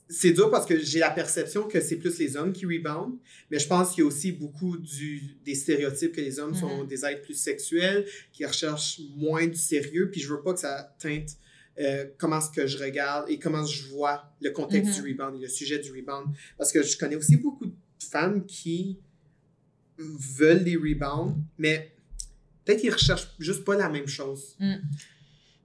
[0.08, 3.18] c'est dur parce que j'ai la perception que c'est plus les hommes qui rebound,
[3.50, 5.36] mais je pense qu'il y a aussi beaucoup du...
[5.44, 6.86] des stéréotypes que les hommes sont Mhm.
[6.86, 10.94] des êtres plus sexuels, qui recherchent moins du sérieux, puis je veux pas que ça
[10.98, 11.30] teinte
[11.80, 15.04] euh, comment est-ce que je regarde et comment je vois le contexte Mhm.
[15.04, 16.26] du rebound et le sujet du rebound.
[16.58, 17.71] Parce que je connais aussi beaucoup
[18.10, 18.98] femmes qui
[19.98, 21.94] veulent des rebounds, mais
[22.64, 24.56] peut-être qu'ils recherchent juste pas la même chose.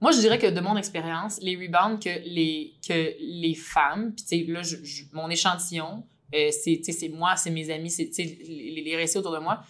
[0.00, 4.24] Moi, je dirais que de mon expérience, les rebounds que les, que les femmes, puis
[4.24, 8.82] tu sais, là, je- je- mon échantillon, euh, c'est moi, c'est mes amis, c'est les,
[8.84, 9.64] les récits autour de moi.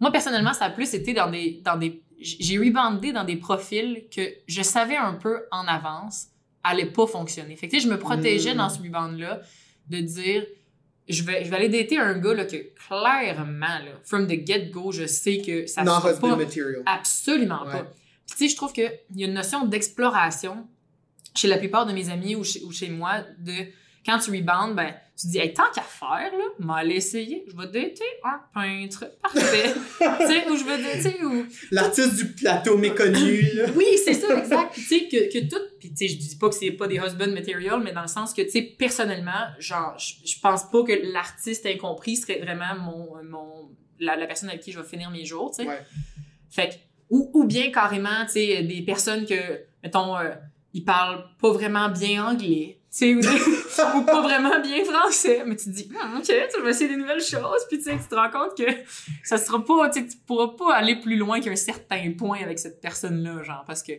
[0.00, 1.60] Moi, personnellement, ça a plus été dans des.
[1.64, 6.26] Dans des j'ai reboundé dans des profils que je savais un peu en avance
[6.62, 7.56] allaient pas fonctionner.
[7.56, 8.58] Fait que tu sais, je me protégeais Mm.
[8.58, 9.40] dans ce rebound-là
[9.88, 10.44] de dire.
[11.08, 12.56] Je vais, je vais aller dater un gars là, que
[12.88, 16.82] clairement, là, from the get-go, je sais que ça Non sera pas material.
[16.86, 17.72] Absolument Ouais.
[17.72, 17.82] pas.
[17.84, 20.66] Puis tu sais, je trouve qu'il y a une notion d'exploration
[21.34, 23.52] chez la plupart de mes amis ou chez, ou chez moi de
[24.04, 27.56] quand tu rebounds, ben, tu te dis, hey, tant qu'à faire, là, m'aller essayer, je
[27.56, 29.04] vais dater un peintre.
[29.22, 29.74] Parfait.
[29.98, 31.46] tu sais, ou je vais dater, ou.
[31.70, 33.66] L'artiste du plateau méconnu, là.
[33.76, 34.74] Oui, c'est ça, exact.
[34.74, 35.62] Tu sais, que, que tout.
[35.78, 38.08] Puis tu sais, je dis pas que c'est pas des husband material, mais dans le
[38.08, 43.22] sens que, tu sais, personnellement, genre, je pense pas que l'artiste incompris serait vraiment mon.
[43.22, 45.68] mon la, la personne avec qui je vais finir mes jours, tu sais.
[45.68, 45.78] Ouais.
[46.50, 46.74] Fait que,
[47.10, 50.30] ou, ou bien carrément, tu sais, des personnes que, mettons, euh,
[50.72, 53.14] ils parlent pas vraiment bien anglais, sais,
[53.96, 56.96] ou, pas vraiment bien français, mais tu te dis, Hum, ok, tu vas essayer des
[56.96, 58.70] nouvelles choses, puis tu sais, tu te rends compte que
[59.24, 62.80] ça sera pas, tu tu pourras pas aller plus loin qu'un certain point avec cette
[62.80, 63.92] personne-là, genre, parce que,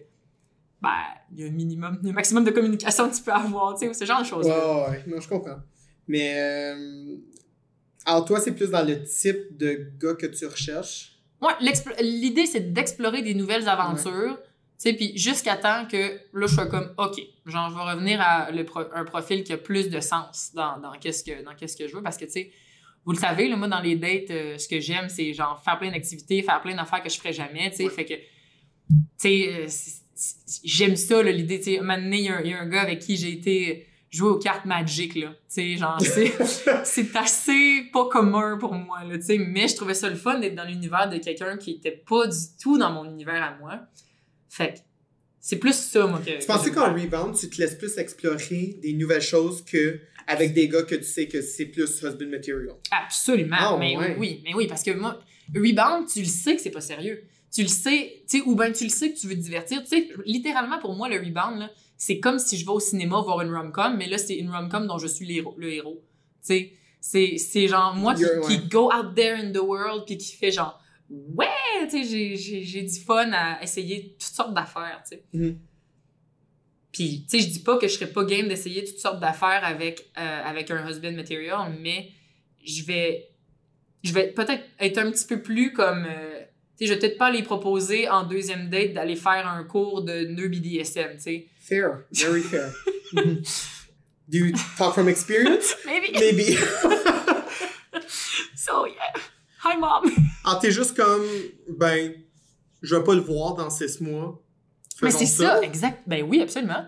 [0.82, 0.90] ben,
[1.32, 3.32] il y a un minimum, il y a un maximum de communication que tu peux
[3.32, 4.76] avoir, tu sais, ou ce genre de choses-là.
[4.76, 5.04] ouais, ouais.
[5.08, 5.60] non, je comprends.
[6.08, 7.16] Mais, euh,
[8.06, 11.14] alors toi, c'est plus dans le type de gars que tu recherches?
[11.42, 11.54] Ouais,
[12.02, 16.66] l'idée, c'est d'explorer des nouvelles aventures, tu sais, puis jusqu'à temps que, là, je sois
[16.68, 20.00] comme, OK, genre, je vais revenir à le pro- un profil qui a plus de
[20.00, 22.52] sens dans, dans qu'est-ce que, dans qu'est-ce que je veux, parce que, tu sais,
[23.06, 25.78] vous le savez, là, moi, dans les dates, euh, ce que j'aime, c'est, genre, faire
[25.78, 27.90] plein d'activités, faire plein d'affaires que je ferais jamais, tu sais, Ouais.
[27.90, 28.22] fait que, tu
[29.18, 29.68] sais, euh,
[30.64, 32.60] j'aime ça, l'idée, tu sais, un moment donné, il y, a un- il y a
[32.62, 36.32] un gars avec qui j'ai été jouer aux cartes Magic, là, tu sais, genre, c'est
[36.86, 40.40] c'est assez pas commun pour moi, là, tu sais, mais je trouvais ça le fun
[40.40, 43.80] d'être dans l'univers de quelqu'un qui était pas du tout dans mon univers à moi.
[44.56, 44.80] Fait que
[45.40, 46.30] c'est plus ça, moi, que...
[46.40, 50.70] Tu que qu'en rebound, tu te laisses plus explorer des nouvelles choses que avec des
[50.70, 52.76] gars que tu sais que c'est plus husband material?
[52.92, 54.16] Absolument, Ah, mais ouais.
[54.20, 55.20] oui, mais oui, parce que moi,
[55.56, 57.24] Rebound, tu le sais que c'est pas sérieux.
[57.52, 59.82] Tu le sais, tu sais, ou bien tu le sais que tu veux te divertir.
[59.82, 63.20] Tu sais, littéralement, pour moi, le Rebound, là, c'est comme si je vais au cinéma
[63.22, 65.56] voir une rom-com, mais là, c'est une rom-com dont je suis le héros.
[65.58, 66.04] Le héros.
[66.42, 70.18] Tu sais, c'est, c'est genre moi qui, qui go out there in the world puis
[70.18, 70.80] qui fait genre
[71.36, 71.48] ouais,
[71.90, 75.24] tu sais, j'ai, du fun à essayer toutes sortes d'affaires, tu sais.
[75.34, 75.60] Mhm.
[76.92, 79.62] Puis, tu sais, je dis pas que je serais pas game d'essayer toutes sortes d'affaires
[79.64, 82.10] avec, euh, avec un husband material, mais
[82.64, 83.30] je vais,
[84.04, 86.40] je vais peut-être être un petit peu plus comme, euh,
[86.78, 90.04] tu sais, je vais peut-être pas les proposer en deuxième date d'aller faire un cours
[90.04, 91.48] de nœud BDSM, tu sais.
[91.60, 92.72] Fair, very fair.
[94.30, 95.76] Do you talk from experience?
[95.86, 96.12] Maybe.
[96.14, 96.58] Maybe.
[98.64, 99.22] So, yeah.
[99.66, 100.04] Hi, mom.
[100.44, 101.24] Alors, t'es juste comme,
[101.70, 102.14] ben,
[102.82, 104.42] je vais pas le voir dans six mois.
[105.02, 105.62] Mais c'est ça.
[105.62, 106.04] exact.
[106.08, 106.86] Ben oui, absolument.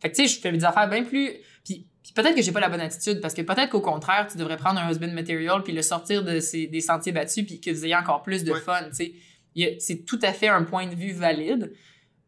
[0.00, 1.30] Fait que tu sais, je fais des affaires bien plus.
[1.64, 4.38] Puis, puis peut-être que j'ai pas la bonne attitude parce que peut-être qu'au contraire, tu
[4.38, 7.70] devrais prendre un husband material puis le sortir de ses, des sentiers battus puis que
[7.70, 8.60] vous ayez encore plus de Ouais.
[8.60, 8.84] fun.
[8.96, 9.12] Tu
[9.56, 11.72] sais, c'est tout à fait un point de vue valide,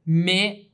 [0.05, 0.68] mais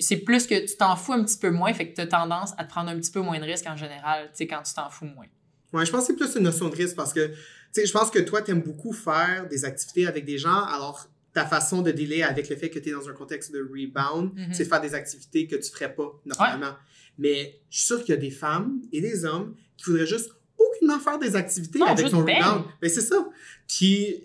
[0.00, 2.52] c'est plus que tu t'en fous un petit peu moins, fait que tu as tendance
[2.58, 4.74] à te prendre un petit peu moins de risques en général, tu sais, quand tu
[4.74, 5.26] t'en fous moins.
[5.72, 7.32] Ouais, je pense que c'est plus une notion de risque parce que,
[7.72, 11.46] sais, je pense que toi, t'aimes beaucoup faire des activités avec des gens, alors ta
[11.46, 14.52] façon de dealer avec le fait que tu es dans un contexte de rebound, Mhm.
[14.52, 16.74] c'est de faire des activités que tu ferais pas normalement.
[17.18, 20.30] Mais je suis sûr qu'il y a des femmes et des hommes qui voudraient juste
[20.58, 22.20] aucunement faire des activités Non, avec bang.
[22.28, 22.64] rebound.
[22.82, 23.28] Mais c'est ça.
[23.68, 24.20] Puis,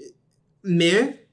[0.63, 1.27] mais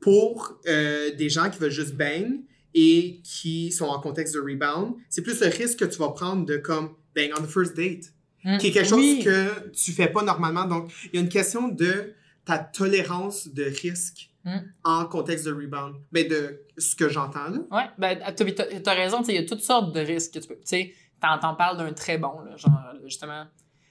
[0.00, 2.40] pour euh, des gens qui veulent juste bang
[2.74, 6.44] et qui sont en contexte de rebound, c'est plus le risque que tu vas prendre
[6.44, 8.12] de comme, bang, on the first date.
[8.44, 8.58] Mm.
[8.58, 9.22] Qui est quelque chose Oui.
[9.24, 10.64] que tu fais pas normalement.
[10.64, 14.58] Donc, il y a une question de ta tolérance de risque Mm.
[14.84, 15.96] en contexte de rebound.
[16.12, 17.58] Mais de ce que j'entends là.
[17.70, 20.38] Ouais, ben, t'as, t'as- t'as raison, tu il y a toutes sortes de risques que
[20.38, 20.54] tu peux.
[20.54, 22.72] Tu sais, t'en, parles d'un très bon, là, genre,
[23.04, 23.46] justement.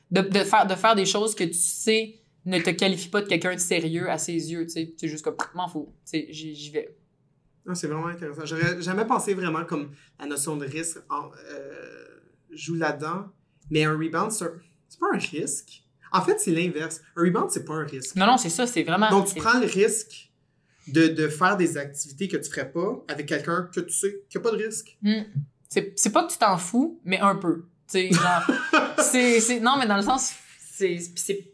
[0.09, 3.27] De, de, faire, de faire des choses que tu sais ne te qualifient pas de
[3.27, 4.93] quelqu'un de sérieux à ses yeux, tu sais.
[4.97, 6.95] C'est juste comme, m'en fous, tu sais, j'y, vais.
[7.67, 8.45] Ah, c'est vraiment intéressant.
[8.45, 12.05] J'aurais jamais pensé vraiment comme la notion de risque en- euh,
[12.51, 13.25] joue là-dedans.
[13.69, 15.83] Mais un rebound, c'est pas un risque.
[16.11, 17.01] En fait, c'est l'inverse.
[17.15, 18.15] Un rebound, c'est pas un risque.
[18.15, 19.09] Non, non, c'est ça, c'est vraiment.
[19.09, 20.31] Donc, tu prends le risque
[20.87, 24.39] de, de faire des activités que tu ferais pas avec quelqu'un que tu sais qu'il
[24.39, 24.97] n'y a pas de risque.
[25.01, 25.23] Hmm.
[25.69, 27.65] C'est, pas que tu t'en fous, mais un peu.
[27.91, 28.49] Tu sais, genre.
[28.99, 31.51] c'est, c'est, non, mais dans le sens, c'est, c'est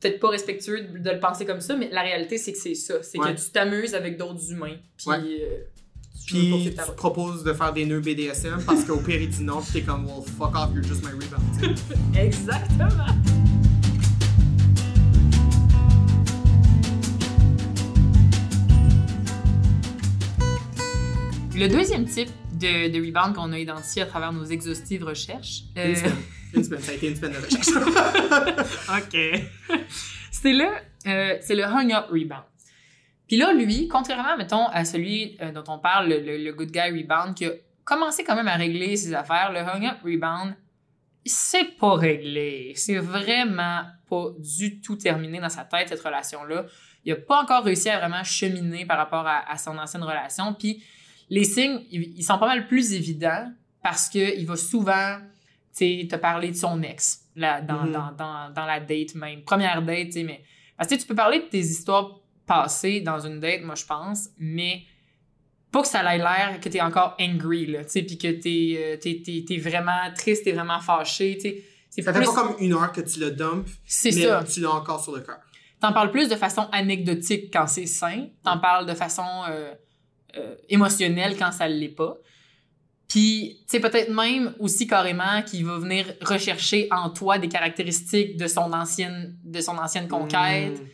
[0.00, 2.74] peut-être pas respectueux de, de le penser comme ça, mais la réalité, c'est que c'est
[2.74, 3.02] ça.
[3.02, 3.34] C'est Ouais.
[3.34, 4.76] que tu t'amuses avec d'autres humains.
[4.98, 5.08] Puis.
[5.08, 5.18] Ouais.
[5.18, 5.64] euh,
[6.26, 9.72] Puis, tu proposes de faire des nœuds BDSM parce qu'au pire, il dit non, puis
[9.72, 11.78] t'es comme, well, fuck off, you're just my rebound.
[12.16, 13.06] Exactement.
[21.54, 25.64] Le deuxième type de, de rebound qu'on a identifié à travers nos exhaustives recherches.
[25.76, 26.12] euh, Une semaine.
[26.54, 26.80] Une semaine.
[26.80, 27.68] Ça a été une semaine de recherche.
[28.88, 29.78] OK.
[30.30, 30.64] c'est le,
[31.06, 32.42] euh, c'est le hung-up rebound.
[33.32, 36.70] Puis là, lui, contrairement, mettons, à celui euh, dont on parle, le, le- le good
[36.70, 40.54] guy rebound, qui a commencé quand même à régler ses affaires, le hung-up rebound,
[41.24, 42.72] c'est pas réglé.
[42.76, 46.66] C'est vraiment pas du tout terminé dans sa tête, cette relation-là.
[47.06, 50.52] Il a pas encore réussi à vraiment cheminer par rapport à, à son ancienne relation.
[50.52, 50.82] Puis
[51.30, 53.50] les signes, ils, sont pas mal plus évidents
[53.82, 55.16] parce qu'il va souvent
[55.74, 57.92] te parler de son ex là, dans, Mhm.
[57.92, 59.42] dans, dans, dans la date même.
[59.42, 60.44] Première date, tu sais, mais.
[60.76, 64.28] Parce que tu peux parler de tes histoires passées dans une date, moi, je pense,
[64.38, 64.82] mais
[65.70, 68.76] pas que ça ait l'air que t'es encore angry, là, tu sais, puis que t'es,
[68.78, 71.64] euh, t'es, t'es, t'es vraiment triste, t'es vraiment fâché, tu sais.
[71.88, 72.24] C'est Ça plus...
[72.24, 73.68] fait pas comme une heure que tu le dumpes,
[74.04, 74.44] mais ça.
[74.44, 75.38] tu l'as encore sur le cœur.
[75.78, 78.28] T'en parles plus de façon anecdotique quand c'est sain.
[78.44, 79.74] T'en parles de façon euh,
[80.36, 82.16] euh, émotionnelle quand ça l'est pas.
[83.08, 88.38] Puis, tu sais, peut-être même aussi carrément qu'il va venir rechercher en toi des caractéristiques
[88.38, 90.80] de son ancienne, de son ancienne conquête.
[90.80, 90.86] Mm.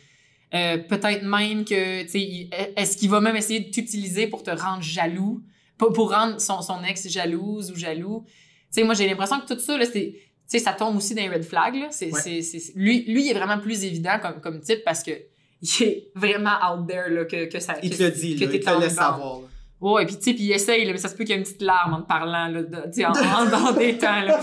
[0.53, 4.41] Euh, peut-être même que, tu sais, il- est-ce qu'il va même essayer de t'utiliser pour
[4.43, 5.41] te rendre jaloux,
[5.77, 8.23] pour, pour rendre son, son ex jalouse ou jaloux?
[8.27, 8.33] Tu
[8.71, 11.21] sais, moi, j'ai l'impression que tout ça, là, c'est, tu sais, ça tombe aussi dans
[11.21, 11.87] les red flags, là.
[11.91, 12.19] C'est, Ouais.
[12.19, 15.11] c'est, c'est- lui, lui, il est vraiment plus évident comme, comme type parce que
[15.61, 17.75] il est vraiment out there, là, que, que ça...
[17.83, 19.41] Il que- te le dit, que là, il te le savoir.
[19.81, 21.37] Ouais, puis tu sais, puis il essaye, là, mais ça se peut qu'il y ait
[21.37, 24.21] une petite larme en te parlant, là, de- tu sais, en, en- dans des temps,
[24.21, 24.41] là.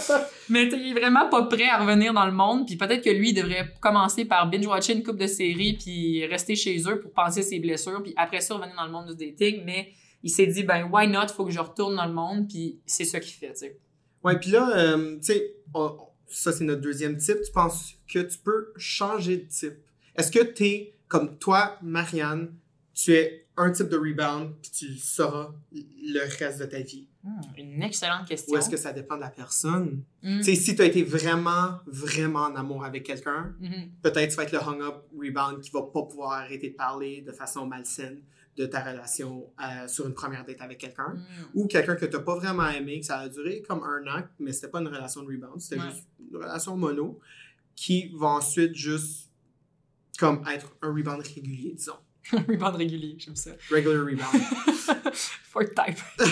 [0.49, 3.05] Mais tu sais, il est vraiment pas prêt à revenir dans le monde, puis peut-être
[3.05, 7.01] que lui, il devrait commencer par binge-watcher une coupe de séries, puis rester chez eux
[7.01, 9.89] pour penser ses blessures, puis après ça, revenir dans le monde du dating, mais
[10.23, 13.05] il s'est dit, ben, why not, faut que je retourne dans le monde, puis c'est
[13.05, 13.79] ça qu'il fait, tu sais.
[14.25, 17.37] Ouais, puis là, euh, tu sais, on- ça c'est notre deuxième type.
[17.45, 19.75] Tu penses que tu peux changer de type?
[20.17, 22.53] Est-ce que t'es, comme toi, Marianne,
[22.97, 27.07] tu es un type de rebound, puis tu le sauras le reste de ta vie?
[27.23, 28.55] Hmm, une excellente question.
[28.55, 30.03] Ou est-ce que ça dépend de la personne?
[30.23, 33.91] Hmm, si tu as été vraiment, vraiment en amour avec quelqu'un, mhm.
[34.03, 37.33] peut-être tu vas être le hung-up rebound qui va pas pouvoir arrêter de parler de
[37.33, 38.23] façon malsaine
[38.57, 41.15] de ta relation euh, sur une première date avec quelqu'un.
[41.15, 41.45] Hmm.
[41.53, 44.23] Ou quelqu'un que tu n'as pas vraiment aimé, que ça a duré comme un an,
[44.39, 45.91] mais c'était pas une relation de rebound, c'était Ouais.
[45.91, 47.21] juste une relation mono,
[47.75, 49.31] qui va ensuite juste
[50.19, 51.99] comme être un rebound régulier, disons.
[52.49, 53.53] Rebound régulier, j'aime ça.
[53.71, 54.43] Regular rebound.
[55.15, 55.99] Fourth type.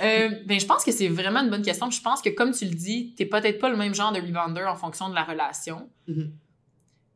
[0.00, 1.88] Euh, ben, je pense que c'est vraiment une bonne question.
[1.88, 4.64] Je pense que, comme tu le dis, t'es peut-être pas le même genre de rebounder
[4.64, 5.88] en fonction de la relation.
[6.08, 6.32] Mhm.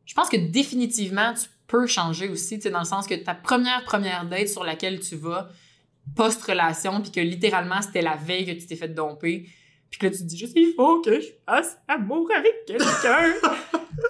[0.05, 3.35] Je pense que définitivement, tu peux changer aussi, tu sais, dans le sens que ta
[3.35, 5.49] première première date sur laquelle tu vas,
[6.15, 9.49] post-relation, puis que littéralement, c'était la veille que tu t'es fait domper,
[9.89, 13.33] puis que là, tu te dis juste, il faut que je fasse amour avec quelqu'un.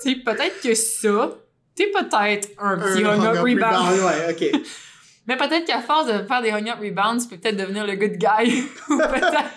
[0.03, 1.37] tu peut-être que ça,
[1.79, 3.99] t'es peut-être un petit Un hung-up hung-up rebound.
[4.01, 4.61] Ouais, ok.
[5.27, 8.17] Mais peut-être qu'à force de faire des hung-up rebounds, tu peux peut-être devenir le good
[8.17, 8.63] guy.
[8.89, 9.49] ou peut-être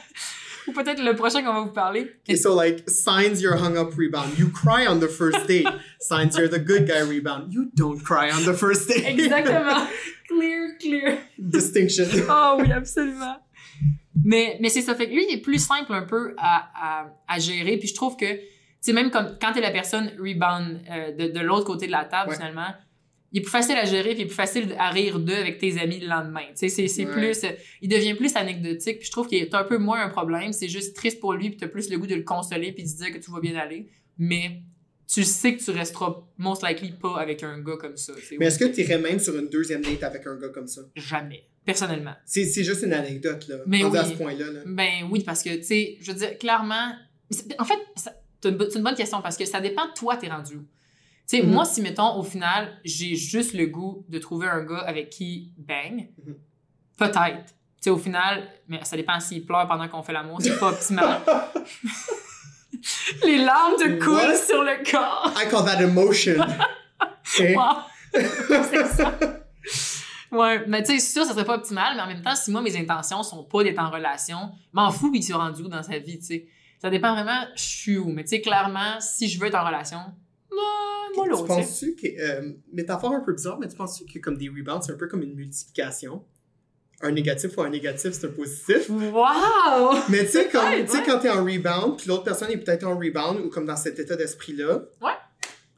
[0.68, 2.12] ou peut-être le prochain qu'on va vous parler.
[2.22, 4.38] Okay, so like signs you're hung up rebound.
[4.38, 5.66] You cry on the first date.
[5.98, 7.52] signs you're the good guy rebound.
[7.52, 9.04] You don't cry on the first date.
[9.04, 9.88] Exactement.
[10.28, 11.18] clear, clear.
[11.38, 12.06] Distinction.
[12.28, 13.38] Oh oui, absolument.
[14.24, 14.94] Mais, mais c'est ça.
[14.94, 17.76] Fait que lui, il est plus simple un peu à, à, à gérer.
[17.78, 18.38] Puis je trouve que,
[18.82, 22.04] sais, même comme quand t'es la personne rebound euh, de, de l'autre côté de la
[22.04, 22.36] table, Ouais.
[22.36, 22.68] finalement,
[23.32, 25.58] il est plus facile à gérer, puis il est plus facile à rire d'eux avec
[25.58, 26.44] tes amis le lendemain.
[26.50, 27.12] Tu sais, c'est, c'est Ouais.
[27.12, 27.46] plus,
[27.80, 30.52] il devient plus anecdotique, puis je trouve qu'il est un peu moins un problème.
[30.52, 32.88] C'est juste triste pour lui, puis t'as plus le goût de le consoler, puis de
[32.88, 33.88] dire que tout va bien aller.
[34.18, 34.60] Mais
[35.12, 38.12] tu sais que tu resteras most likely pas avec un gars comme ça.
[38.38, 40.82] Mais est-ce que tu irais même sur une deuxième date avec un gars comme ça?
[40.96, 42.14] Jamais, personnellement.
[42.26, 43.56] C'est juste une anecdote, là.
[43.66, 43.96] Mais oui.
[43.98, 44.50] à ce point-là.
[44.50, 44.60] Là.
[44.66, 46.92] Ben oui, parce que, tu sais, je veux dire, clairement.
[47.58, 47.78] En fait,
[48.42, 50.60] c'est une, une, bonne question parce que ça dépend de toi, t'es rendu où.
[51.28, 51.50] Tu sais, Mhm.
[51.52, 55.52] moi, si, mettons, au final, j'ai juste le goût de trouver un gars avec qui
[55.56, 56.34] bang, Mhm.
[56.98, 57.46] peut-être.
[57.46, 60.68] Tu sais, au final, mais ça dépend s'il pleure pendant qu'on fait l'amour, c'est pas
[60.70, 61.20] optimal.
[63.24, 64.36] Les larmes te coulent What?
[64.36, 65.32] sur le corps.
[65.36, 66.36] I call that emotion.
[67.38, 67.46] Ok?
[67.56, 67.62] Wow.
[68.70, 69.14] c'est ça.
[70.30, 72.60] Ouais, mais tu sais, sûr, ça serait pas optimal, mais en même temps, si moi,
[72.60, 75.98] mes intentions sont pas d'être en relation, m'en fous qu'il soit rendu où dans sa
[75.98, 76.46] vie, tu sais.
[76.82, 78.08] Ça dépend vraiment, je suis où.
[78.08, 79.98] Mais tu sais, clairement, si je veux être en relation,
[80.50, 82.08] moi, Tu penses-tu que.
[82.20, 85.06] Euh, métaphore un peu bizarre, mais tu penses-tu que comme des rebounds, c'est un peu
[85.06, 86.24] comme une multiplication?
[87.00, 88.88] Un négatif ou un négatif, c'est un positif?
[88.88, 89.94] Wow!
[90.08, 93.38] Mais tu sais, Ouais, quand t'es en rebound, puis l'autre personne est peut-être en rebound,
[93.44, 94.80] ou comme dans cet état d'esprit-là.
[95.00, 95.12] Ouais.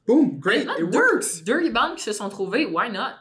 [0.07, 1.45] Boom, great, it deux- works!
[1.45, 3.13] Deux rebounds qui se sont trouvés, why not?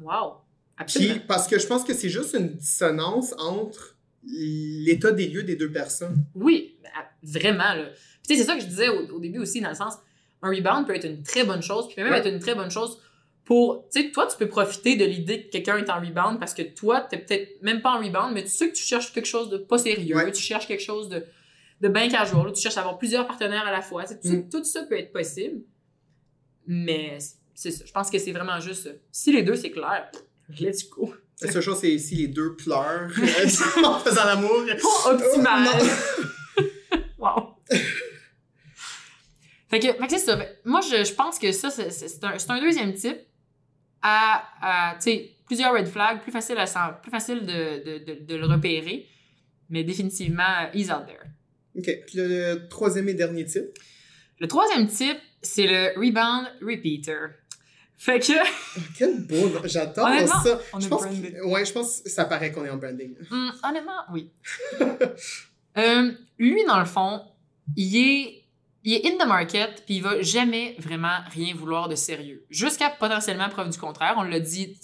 [0.00, 0.34] Wow!
[0.76, 1.14] Absolument.
[1.14, 5.56] Puis, parce que je pense que c'est juste une dissonance entre l'état des lieux des
[5.56, 6.24] deux personnes.
[6.34, 9.68] Oui, à- vraiment, tu sais, c'est ça que je disais au, au début aussi, dans
[9.70, 9.94] le sens,
[10.42, 12.18] un rebound peut être une très bonne chose, puis peut même Ouais.
[12.18, 13.00] être une très bonne chose
[13.44, 16.52] pour, tu sais, toi, tu peux profiter de l'idée que quelqu'un est en rebound parce
[16.54, 19.26] que toi, t'es peut-être même pas en rebound, mais tu sais que tu cherches quelque
[19.26, 20.30] chose de pas sérieux, Ouais.
[20.30, 21.24] tu cherches quelque chose de,
[21.80, 24.36] de bien casual, là, tu cherches à avoir plusieurs partenaires à la fois, tu sais,
[24.36, 24.48] Mm.
[24.50, 25.62] tout ça peut être possible,
[26.66, 27.18] mais
[27.54, 28.90] c'est ça, je pense que c'est vraiment juste.
[29.10, 30.10] Si les deux, c'est clair,
[30.60, 31.14] let's go.
[31.40, 34.64] La seule chose, c'est si les deux pleurent euh, en faisant l'amour.
[35.04, 35.64] Pas optimal.
[35.64, 36.98] Non.
[37.18, 37.54] wow.
[39.70, 40.38] Fait que, que c'est ça.
[40.64, 43.18] Moi, je, je pense que ça, c'est- un, deuxième type
[44.02, 48.24] à, à, tu sais, plusieurs red flags, plus facile, à, plus facile de, de, de,
[48.24, 49.06] de le repérer.
[49.70, 51.20] Mais définitivement, he's out there.
[51.76, 53.66] Ok, puis le, le troisième et dernier type?
[54.40, 57.30] Le troisième type, c'est le rebound repeater.
[58.00, 59.60] Fait que, Oh, quel beau nom.
[59.64, 60.08] J'adore
[60.44, 60.60] ça.
[60.72, 63.14] on Je est pense que- ouais, je pense que ça paraît qu'on est en branding.
[63.30, 64.30] Hum, honnêtement, oui.
[65.76, 67.22] Euh, lui, dans le fond,
[67.76, 68.42] il est,
[68.82, 72.44] il est in the market, puis il va jamais vraiment rien vouloir de sérieux.
[72.50, 74.14] Jusqu'à potentiellement preuve du contraire.
[74.16, 74.76] On l'a dit,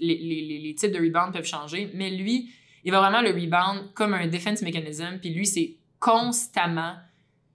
[0.00, 2.50] les, les, les, types de rebound peuvent changer, mais lui,
[2.82, 6.96] il va vraiment le rebound comme un defense mechanism, puis lui, c'est constamment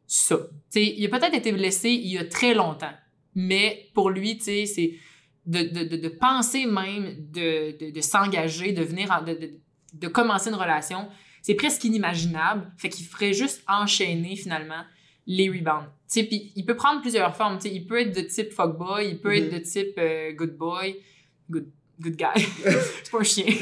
[0.08, 0.38] ça.
[0.72, 2.94] Tu sais, il a peut-être été blessé il y a très longtemps,
[3.40, 4.94] mais pour lui, tu sais, c'est
[5.46, 11.08] de, de, de, de penser même de, s'engager, de venir, en- de, commencer une relation,
[11.42, 12.72] c'est presque inimaginable.
[12.78, 14.84] Fait qu'il ferait juste enchaîner finalement
[15.26, 15.86] les rebounds.
[16.12, 17.58] Tu sais, puis il peut prendre plusieurs formes.
[17.58, 20.58] Tu sais, il peut être de type fuckboy, il peut être de type euh, good
[20.58, 20.98] boy,
[21.50, 21.68] good,
[22.02, 22.46] good guy.
[22.64, 23.46] c'est pas un chien.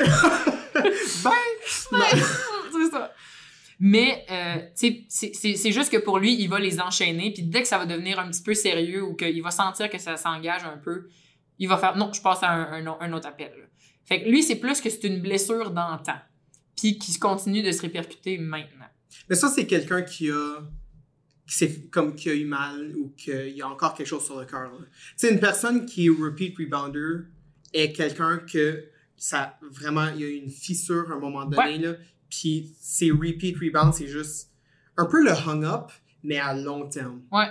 [1.23, 1.31] Ben,
[1.91, 2.21] Ouais,
[2.71, 3.13] c'est ça.
[3.79, 7.61] Mais, euh, c'est- c'est c'est juste que pour lui, il va les enchaîner, puis dès
[7.61, 10.63] que ça va devenir un petit peu sérieux ou qu'il va sentir que ça s'engage
[10.63, 11.07] un peu,
[11.59, 13.51] il va faire non, je passe à un, un, un autre appel.
[13.57, 13.65] là.
[14.05, 16.15] Fait que lui, c'est plus que c'est une blessure d'antan,
[16.75, 18.85] puis qui continue de se répercuter maintenant.
[19.29, 20.61] Mais ça, c'est quelqu'un qui a.
[21.45, 24.45] s'est comme qui a eu mal ou qu'il y a encore quelque chose sur le
[24.45, 24.71] cœur.
[25.15, 27.25] sais, une personne qui est repeat rebounder
[27.73, 31.77] est quelqu'un que ça vraiment, il y a eu une fissure à un moment donné,
[31.79, 31.93] là.
[32.29, 34.49] Puis ces repeat rebounds, c'est juste
[34.97, 35.91] un peu le hung-up,
[36.23, 37.21] mais à long terme.
[37.31, 37.47] Ouais.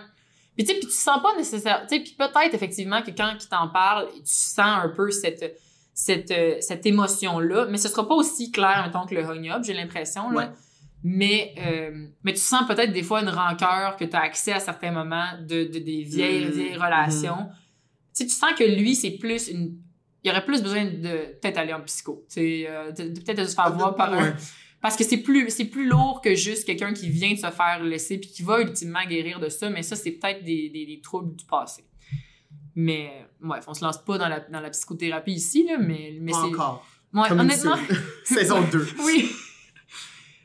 [0.56, 3.32] Puis tu sais, puis tu sens pas nécessaire, tu sais, puis peut-être effectivement que quand
[3.40, 5.58] il t'en parle, tu sens un peu cette
[5.98, 10.30] cette, cette émotion-là, mais ce sera pas aussi clair, mettons, que le hung-up, j'ai l'impression,
[10.30, 10.36] là.
[10.36, 10.50] Ouais.
[11.02, 14.60] Mais, euh, mais tu sens peut-être des fois une rancœur que tu as accès à
[14.60, 16.50] certains moments de, de- des vieilles, Mhm.
[16.50, 17.46] vieilles relations.
[17.46, 17.54] Tu
[18.12, 19.78] sais, tu sens que lui, c'est plus une...
[20.24, 23.54] Il aurait plus besoin de peut-être aller en psycho, tu sais, euh, peut-être de se
[23.54, 24.34] faire voir par un...
[24.80, 27.82] Parce que c'est plus, c'est plus lourd que juste quelqu'un qui vient de se faire
[27.82, 31.00] laisser puis qui va ultimement guérir de ça, mais ça, c'est peut-être des, des, des
[31.00, 31.84] troubles du passé.
[32.74, 33.10] Mais,
[33.42, 36.38] ouais, on se lance pas dans la, dans la psychothérapie ici, là, mais, mais c'est.
[36.38, 36.86] encore.
[37.14, 37.76] Ouais, Comme honnêtement.
[38.24, 38.86] Saison 2.
[39.04, 39.30] oui.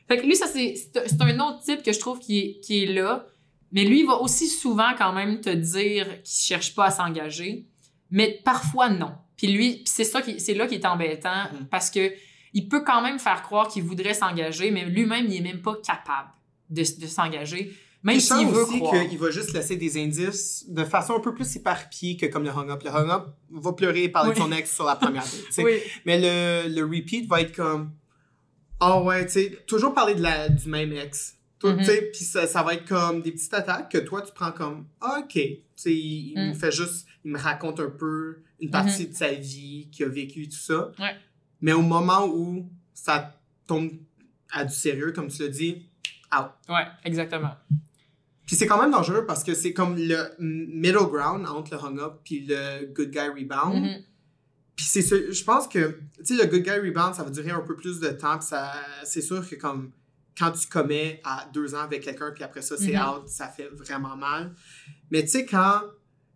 [0.08, 2.82] fait que lui, ça, c'est, c'est un autre type que je trouve qui est, qui
[2.84, 3.26] est là.
[3.70, 7.66] Mais lui, il va aussi souvent quand même te dire qu'il cherche pas à s'engager.
[8.10, 9.12] Mais parfois, non.
[9.36, 11.66] Puis lui, c'est ça qui, c'est là qui est embêtant Mhm.
[11.70, 12.12] parce que
[12.54, 15.76] il peut quand même faire croire qu'il voudrait s'engager, mais lui-même, il est même pas
[15.84, 16.30] capable
[16.70, 17.72] de, de s'engager.
[18.04, 19.08] Même s'il veut aussi croire.
[19.08, 22.50] qu'il va juste laisser des indices de façon un peu plus éparpillée que comme le
[22.50, 22.82] hung-up.
[22.82, 24.34] Le hung-up va pleurer et parler Oui.
[24.34, 25.64] de son ex sur la première date.
[25.64, 25.74] Oui.
[26.04, 27.92] Mais le, le repeat va être comme
[28.80, 31.36] Ah ouais, tu sais, toujours parler de la, du même ex.
[31.62, 31.76] Mhm.
[32.12, 35.18] Puis ça, ça va être comme des petites attaques que toi tu prends comme Ah,
[35.20, 35.28] ok.
[35.34, 39.14] Tu sais, il, il me fait juste, il me raconte un peu une partie de
[39.14, 40.90] sa vie qu'il a vécu, tout ça.
[40.98, 41.14] Ouais.
[41.62, 43.34] Mais au moment où ça
[43.66, 43.90] tombe
[44.50, 45.88] à du sérieux, comme tu l'as dit,
[46.36, 46.50] out.
[46.68, 47.52] Ouais, exactement.
[48.46, 52.20] Puis c'est quand même dangereux parce que c'est comme le middle ground entre le hung-up
[52.24, 53.82] puis le good guy rebound.
[53.82, 54.02] Mhm.
[54.76, 55.02] Puis c'est
[55.32, 58.00] je pense que, tu sais, le good guy rebound, ça va durer un peu plus
[58.00, 58.36] de temps.
[58.38, 58.72] Puis ça,
[59.04, 59.92] c'est sûr que comme
[60.36, 63.08] quand tu commets à deux ans avec quelqu'un, puis après ça, c'est Mhm.
[63.08, 64.54] out, ça fait vraiment mal.
[65.10, 65.82] Mais tu sais, quand,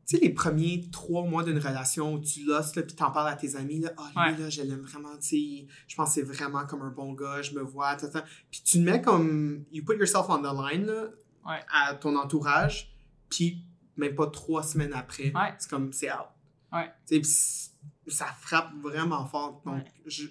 [0.06, 3.34] tu sais, les premiers trois mois d'une relation où tu losses, puis t'en parles à
[3.34, 4.38] tes amis, là, ah, lui, Ouais.
[4.44, 7.42] là, je l'aime vraiment, tu sais, je pense que c'est vraiment comme un bon gars,
[7.42, 8.24] je me vois, tout ça.
[8.50, 11.08] Puis tu te mets comme, you put yourself on the line, là,
[11.44, 11.60] Ouais.
[11.72, 12.92] à ton entourage,
[13.28, 13.62] puis
[13.96, 15.54] même pas trois semaines après, Ouais.
[15.58, 16.26] c'est comme, c'est out.
[16.72, 16.90] Ouais.
[17.08, 17.70] Tu sais,
[18.08, 19.60] ça frappe vraiment fort.
[19.66, 20.26] Donc, je-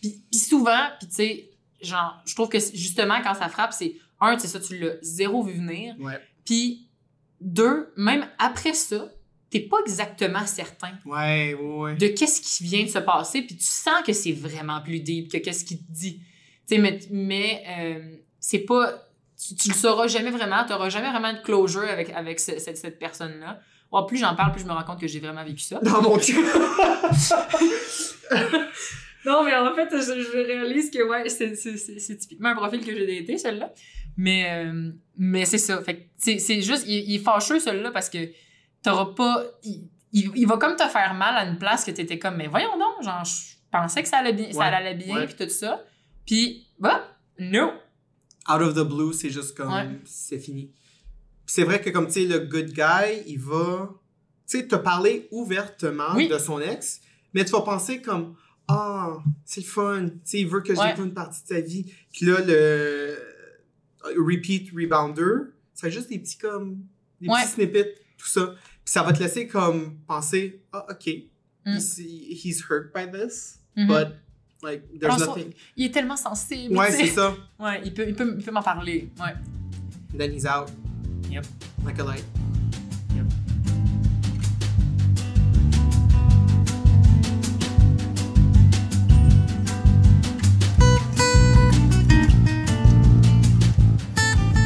[0.00, 1.50] Puis, puis souvent, puis tu sais,
[1.82, 5.42] genre, je trouve que justement, quand ça frappe, c'est un, c'est ça, tu l'as zéro
[5.42, 5.94] vu venir.
[6.44, 6.85] Puis
[7.40, 9.08] deux, même après ça,
[9.50, 11.94] t'es pas exactement certain Ouais, ouais, ouais.
[11.96, 15.30] de qu'est-ce qui vient de se passer, puis tu sens que c'est vraiment plus deep
[15.30, 16.20] que qu'est-ce qu'il te dit.
[16.68, 19.02] Tu mais, mais euh, c'est pas...
[19.38, 22.78] Tu, tu le sauras jamais vraiment, t'auras jamais vraiment de closure avec, avec ce- cette,
[22.78, 23.60] cette personne-là.
[23.92, 25.78] Bon, plus j'en parle, plus je me rends compte que j'ai vraiment vécu ça.
[25.80, 26.36] Dans mon Dieu.
[29.24, 33.20] Non, mais en fait, je, je réalise que ouais, c'est typiquement un profil que j'ai
[33.20, 33.72] daté, celle-là.
[34.16, 35.82] Mais, euh, mais c'est ça.
[35.82, 38.18] Fait que c'est, c'est juste, il, il est fâcheux, celui-là, parce que
[38.82, 39.44] t'auras pas.
[39.62, 42.46] Il, il, il va comme te faire mal à une place que t'étais comme, mais
[42.46, 45.50] voyons donc, genre, je pensais que ça allait bien, ça Ouais, allait bien, puis tout
[45.50, 45.84] ça.
[46.24, 47.04] Puis, bah,
[47.38, 47.66] no.
[48.48, 49.88] Out of the blue, c'est juste comme, Ouais.
[50.04, 50.66] c'est fini.
[51.44, 53.90] Puis c'est vrai que comme, tu sais, le good guy, il va,
[54.48, 56.28] tu sais, te parler ouvertement Oui.
[56.28, 57.00] de son ex,
[57.34, 58.34] mais tu vas penser comme,
[58.68, 60.88] ah, c'est le fun, tu sais, il veut que Ouais.
[60.88, 61.92] j'écoute une partie de sa vie.
[62.12, 63.18] Puis là, le
[64.16, 66.78] repeat rebounder, c'est juste des petits comme,
[67.20, 67.40] des Ouais.
[67.42, 68.54] petits snippets, tout ça.
[68.84, 71.06] Puis ça va te laisser comme penser, ah, ok,
[71.66, 71.76] Mm.
[71.76, 73.86] he's, he's hurt by this, Mhm.
[73.88, 74.08] but,
[74.62, 75.52] like, there's Alors, nothing.
[75.76, 76.76] Il est tellement sensible.
[76.76, 77.34] Ouais, c'est ça.
[77.58, 79.10] Ouais, il peut, il peut, il peut m'en parler.
[79.18, 79.34] Ouais.
[80.16, 80.68] Then he's out.
[81.30, 81.44] Yep.
[81.84, 82.24] Like a light.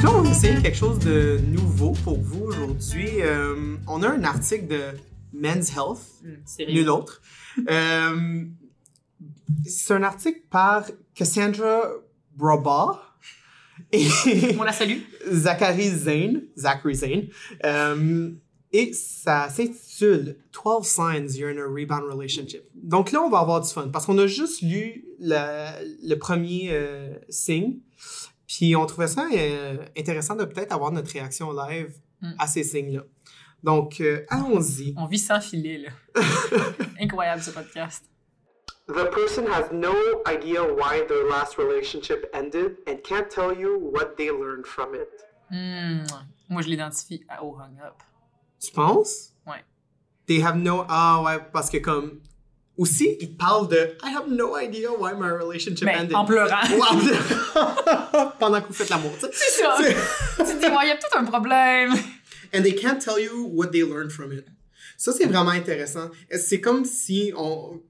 [0.03, 3.09] Là, on va essayer quelque chose de nouveau pour vous aujourd'hui.
[3.21, 4.81] Euh, on a un article de
[5.33, 7.21] Men's Health, Mm, nul autre.
[7.69, 8.45] Euh,
[9.67, 11.83] c'est un article par Cassandra
[12.37, 13.03] Braba
[13.93, 14.07] et
[14.59, 14.99] On la salue.
[15.31, 17.27] Zachary Zane, Zachary Zane,
[17.65, 18.31] euh,
[18.73, 22.63] et ça s'intitule 12 signs you're in a rebound relationship.
[22.75, 26.69] Donc là, on va avoir du fun parce qu'on a juste lu la- le premier
[26.73, 27.79] euh, signe,
[28.53, 31.93] puis on trouvait ça euh, intéressant de peut-être avoir notre réaction live
[32.23, 32.35] Mm.
[32.39, 33.03] à ces signes-là.
[33.63, 34.93] Donc, euh, allons-y.
[34.99, 35.91] On vit sans filet, là.
[37.01, 38.05] Incroyable, ce podcast.
[38.89, 39.95] The person has no
[40.27, 45.09] idea why their last relationship ended and can't tell you what they learned from it.
[45.51, 46.05] Hmm.
[46.51, 47.95] Moi, je l'identifie à- au hang-up.
[48.59, 49.33] Tu penses?
[49.47, 49.65] Ouais.
[50.27, 50.85] They have no.
[50.89, 52.21] Ah ouais, parce que comme.
[52.81, 56.15] Aussi, ils parlent de I have no idea why my relationship Ben, ended.
[56.15, 56.57] en pleurant.
[58.39, 59.13] Pendant que vous faites l'amour.
[59.21, 59.33] tu sais.
[59.33, 59.77] C'est ça.
[60.39, 61.93] tu te dis, ouais, il y a peut-être un problème.
[62.55, 64.47] And they can't tell you what they learned from it.
[64.97, 66.11] Ça, c'est vraiment intéressant.
[66.31, 67.33] C'est comme si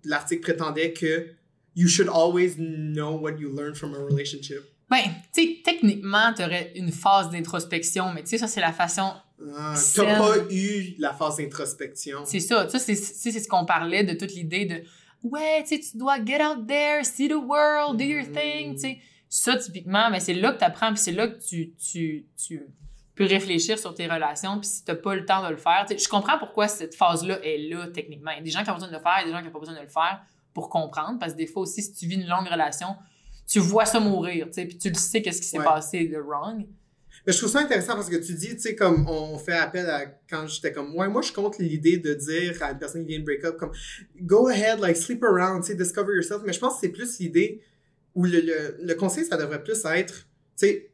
[0.04, 1.26] l'article prétendait que
[1.76, 4.64] you should always know what you learned from a relationship.
[4.90, 9.12] Ben, tu sais, techniquement, t'aurais une phase d'introspection, mais tu sais, ça, c'est la façon.
[9.56, 9.74] Ah.
[9.96, 12.20] T'as pas eu la phase d'introspection.
[12.24, 12.68] C'est ça.
[12.68, 14.82] Sais, c'est- ce qu'on parlait de toute l'idée de.
[15.22, 18.80] Ouais, tu sais, tu dois get out there, see the world, do your thing, tu
[18.80, 18.98] sais.
[19.28, 22.66] Ça, typiquement, mais c'est là que tu apprends, puis c'est là que tu, tu, tu
[23.14, 25.86] peux réfléchir sur tes relations, puis si t'as pas le temps de le faire.
[25.88, 28.30] je comprends pourquoi cette phase-là est là, techniquement.
[28.32, 29.32] Il y a des gens qui ont besoin de le faire, il y a des
[29.32, 30.20] gens qui n'ont pas besoin de le faire
[30.54, 32.96] pour comprendre, parce que des fois aussi, si tu vis une longue relation,
[33.46, 35.64] tu vois ça mourir, tu sais, puis tu le sais qu'est-ce qui s'est Ouais.
[35.64, 36.66] passé de wrong.
[37.26, 39.86] Mais je trouve ça intéressant parce que tu dis, tu sais, comme on fait appel
[39.90, 43.08] à quand j'étais comme, ouais, moi je compte l'idée de dire à une personne qui
[43.08, 43.72] vient de break up, comme,
[44.22, 46.42] go ahead, like, sleep around, tu sais, discover yourself.
[46.46, 47.60] Mais je pense que c'est plus l'idée
[48.14, 50.26] où le, le, le conseil, ça devrait plus être,
[50.58, 50.86] tu sais,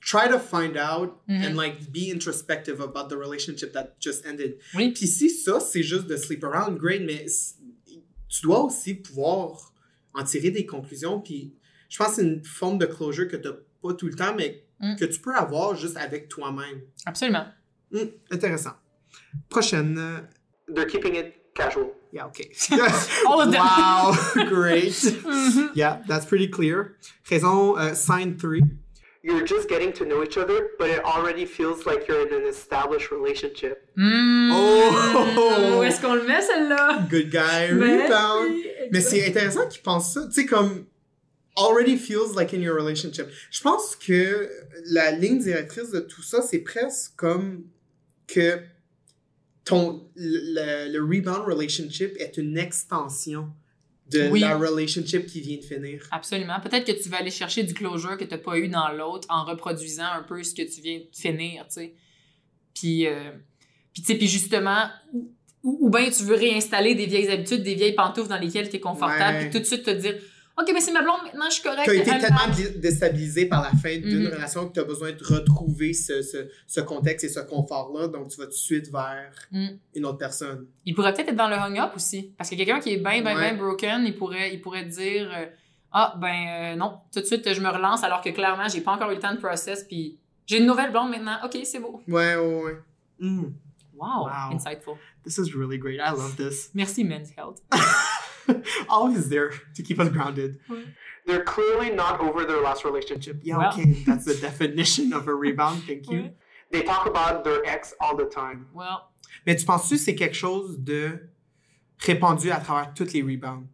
[0.00, 1.42] try to find out Mhm.
[1.44, 4.58] and like be introspective about the relationship that just ended.
[4.76, 4.92] Oui.
[4.92, 7.26] Puis si ça, c'est juste de sleep around, great, mais
[8.28, 9.72] tu dois aussi pouvoir
[10.14, 11.20] en tirer des conclusions.
[11.20, 11.52] Puis
[11.88, 14.34] je pense que c'est une forme de closure que tu n'as pas tout le temps,
[14.36, 14.96] mais Mm.
[14.96, 16.82] que tu peux avoir juste avec toi-même.
[17.06, 17.46] Absolument.
[17.92, 18.72] Hmm, intéressant.
[19.48, 20.26] Prochaine.
[20.68, 21.92] They're keeping it casual.
[22.12, 22.50] Yeah, okay.
[23.26, 23.60] All of them.
[23.60, 24.12] wow,
[24.48, 24.92] great.
[24.92, 25.70] Mhm.
[25.74, 26.96] Yeah, that's pretty clear.
[27.30, 28.62] Raison, euh, sign 3.
[29.24, 32.44] You're just getting to know each other, but it already feels like you're in an
[32.48, 33.88] established relationship.
[33.96, 34.50] Mm.
[34.52, 35.78] Oh!
[35.78, 37.06] Où est-ce qu'on le met, celle-là?
[37.08, 38.52] Good guy, Ben rebound.
[38.90, 40.26] Mais c'est intéressant qu'ils pensent ça.
[40.26, 40.86] Tu sais, comme.
[41.56, 43.26] Already feels like in your relationship.
[43.50, 44.50] Je pense que
[44.86, 47.64] la ligne directrice de tout ça, c'est presque comme
[48.26, 48.60] que
[49.64, 53.48] ton, le, le rebound relationship est une extension
[54.10, 54.40] de Oui.
[54.40, 56.06] la relationship qui vient de finir.
[56.10, 56.60] Absolument.
[56.60, 59.26] Peut-être que tu vas aller chercher du closure que tu n'as pas eu dans l'autre
[59.30, 61.94] en reproduisant un peu ce que tu viens de finir, tu sais.
[62.74, 63.30] Puis, euh,
[63.92, 65.30] puis, tu sais, puis justement, ou,
[65.62, 68.80] ou bien tu veux réinstaller des vieilles habitudes, des vieilles pantoufles dans lesquelles tu es
[68.80, 69.48] confortable, Ouais.
[69.48, 70.18] puis tout de suite te dire
[70.60, 71.84] OK, mais c'est ma blonde, maintenant je suis correct.
[71.84, 74.32] Tu as été elle tellement me- dé- déstabilisé par la fin d'une Mhm.
[74.34, 78.08] relation que tu as besoin de retrouver ce, ce, ce contexte et ce confort-là.
[78.08, 79.78] Donc, tu vas tout de suite vers Mhm.
[79.94, 80.66] une autre personne.
[80.84, 82.34] Il pourrait peut-être être dans le hung-up aussi.
[82.36, 83.52] Parce que quelqu'un qui est bien, bien, Ouais.
[83.52, 85.46] bien broken, il pourrait, il pourrait dire euh,
[85.94, 88.92] Ah, ben euh, non, tout de suite, je me relance alors que clairement, j'ai pas
[88.92, 91.36] encore eu le temps de process, puis j'ai une nouvelle blonde maintenant.
[91.44, 92.00] OK, c'est beau.
[92.08, 92.78] Ouais, ouais, ouais.
[93.20, 93.44] Mm,
[93.94, 94.54] Wow, Wow.
[94.54, 94.94] insightful.
[95.22, 95.96] this is really great.
[96.00, 96.70] I love this.
[96.74, 97.58] Merci, Men's Health.
[98.88, 100.58] Always there to keep us grounded.
[101.26, 103.40] They're clearly not over their last relationship.
[103.42, 103.72] Yeah, Well.
[103.72, 103.92] okay.
[104.06, 105.82] That's the definition of a rebound.
[105.86, 106.22] Thank you.
[106.22, 106.32] Ouais.
[106.70, 108.66] They talk about their ex all the time.
[108.74, 109.10] Well,
[109.46, 111.18] Mais tu penses-tu que c'est quelque chose de
[111.98, 113.66] répandu à travers toutes les rebounds?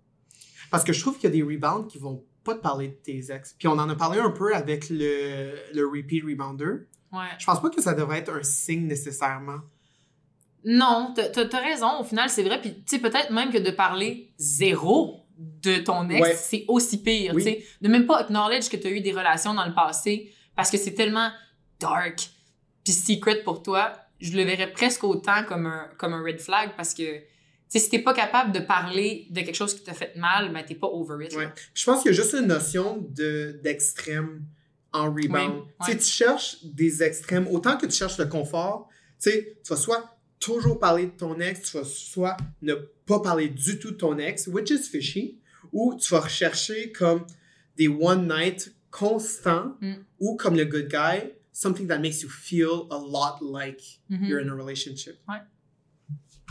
[0.71, 2.95] Parce que je trouve qu'il y a des rebounds qui vont pas te parler de
[2.95, 3.55] tes ex.
[3.59, 6.87] Puis on en a parlé un peu avec le, le repeat rebounder.
[7.13, 7.27] ouais.
[7.39, 9.61] Je pense pas que ça devrait être un signe nécessairement.
[10.65, 12.01] Non, t'as t'as- t'as raison.
[12.01, 12.61] Au final, c'est vrai.
[12.61, 16.35] Puis, tu sais, peut-être même que de parler zéro de ton ex, Ouais.
[16.35, 17.33] c'est aussi pire.
[17.35, 17.45] Oui.
[17.45, 20.33] Tu sais, de même pas acknowledge que tu as eu des relations dans le passé
[20.57, 21.31] parce que c'est tellement
[21.81, 22.29] dark
[22.85, 23.93] puis secret pour toi.
[24.21, 27.23] Je le verrais presque autant comme un, comme un red flag parce que, tu
[27.69, 30.65] sais, si t'es pas capable de parler de quelque chose qui t'a fait mal, ben
[30.65, 31.37] t'es pas over it.
[31.37, 31.49] Ouais.
[31.73, 34.43] Je pense qu'il y a juste une notion de, d'extrême
[34.93, 35.29] en rebound.
[35.61, 35.99] Oui, Tu sais, ouais.
[35.99, 37.47] Tu cherches des extrêmes.
[37.49, 38.89] Autant que tu cherches le confort,
[39.23, 42.75] tu sais, tu vas soit toujours parler de ton ex, tu vas soit ne
[43.07, 45.39] pas parler du tout de ton ex, which is fishy,
[45.73, 47.27] ou tu vas rechercher comme
[47.77, 49.95] des one night constants, Mm.
[50.21, 54.27] ou comme le good guy, something that makes you feel a lot like Mhm.
[54.29, 55.19] you're in a relationship.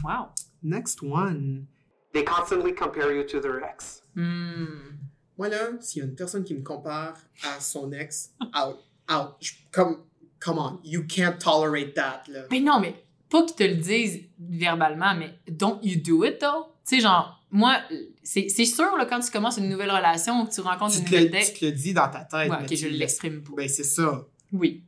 [0.03, 0.33] Wow.
[0.61, 1.67] Next one.
[2.13, 4.01] They constantly compare you to their ex.
[4.15, 4.97] Hmm.
[5.37, 8.77] Moi, là, s'il y a une personne qui me compare à son ex, out,
[9.09, 9.35] out.
[9.39, 10.03] Je- Comme,
[10.39, 12.45] come on, you can't tolerate that, là.
[12.51, 12.95] Mais non, mais
[13.29, 16.65] pas qu'ils te le disent verbalement, mais don't you do it, though?
[16.87, 17.77] Tu sais, genre, moi,
[18.23, 21.05] c'est sûr, là, quand tu commences une nouvelle relation ou que tu rencontres Tu une
[21.05, 21.59] nouvelle tu date.
[21.59, 22.49] te le dis dans ta tête.
[22.49, 23.51] Ouais, mais ok, tu je le- l'exprime pas.
[23.57, 24.25] Ben, c'est ça.
[24.53, 24.83] Oui.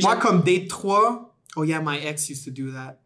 [0.00, 2.98] Moi, comme date 3, oh yeah, my ex used to do that.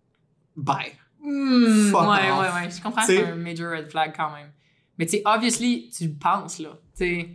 [0.57, 0.93] Bye.
[1.23, 2.41] Hmm, Fuck ouais, off.
[2.41, 2.71] ouais, ouais.
[2.71, 4.53] Je comprends, T'sais- c'est un major red flag quand même.
[4.99, 6.79] Mais tu sais, obviously, tu le penses, là.
[6.97, 7.29] Tu sais,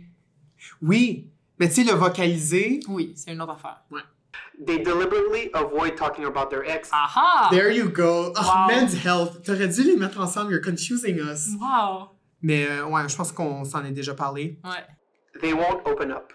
[0.80, 2.80] Oui, mais tu sais, le vocaliser.
[2.88, 3.82] oui, c'est une autre affaire.
[4.66, 6.90] They deliberately avoid talking about their ex.
[6.92, 7.48] Aha!
[7.50, 8.32] There you go.
[8.36, 8.66] Oh, Wow.
[8.68, 9.42] men's health.
[9.42, 10.50] T'aurais dû les mettre ensemble.
[10.52, 11.48] You're confusing us.
[11.58, 12.10] Wow!
[12.42, 14.58] Mais euh, ouais, je pense qu'on s'en est déjà parlé.
[14.64, 15.40] Ouais.
[15.40, 16.32] They won't open up.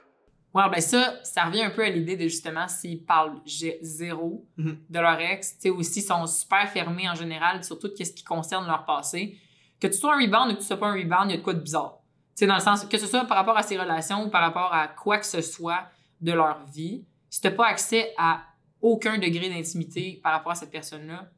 [0.54, 3.42] Ouais, ben ça, ça revient un peu à l'idée de justement s'ils parlent
[3.82, 4.78] zéro Mhm.
[4.90, 8.24] de leur ex, tu sais, aussi sont super fermés en général sur tout ce qui
[8.24, 9.38] concerne leur passé.
[9.82, 11.38] Que tu sois un rebound ou que tu sois pas un rebound, il y a
[11.38, 11.98] de quoi de bizarre.
[12.30, 14.42] Tu sais, dans le sens que ce soit par rapport à ses relations ou par
[14.42, 15.84] rapport à quoi que ce soit
[16.22, 17.06] de leur vie,
[17.36, 18.46] si t'as pas accès à
[18.80, 21.30] aucun degré d'intimité par rapport à cette personne-là,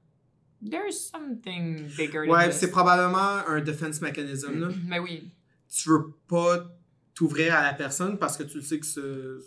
[0.64, 4.68] there's something bigger than Ouais, c'est probablement un defense mechanism, là.
[4.86, 5.32] Mais oui.
[5.68, 6.68] tu veux pas
[7.16, 9.44] t'ouvrir à la personne parce que tu le sais que ce-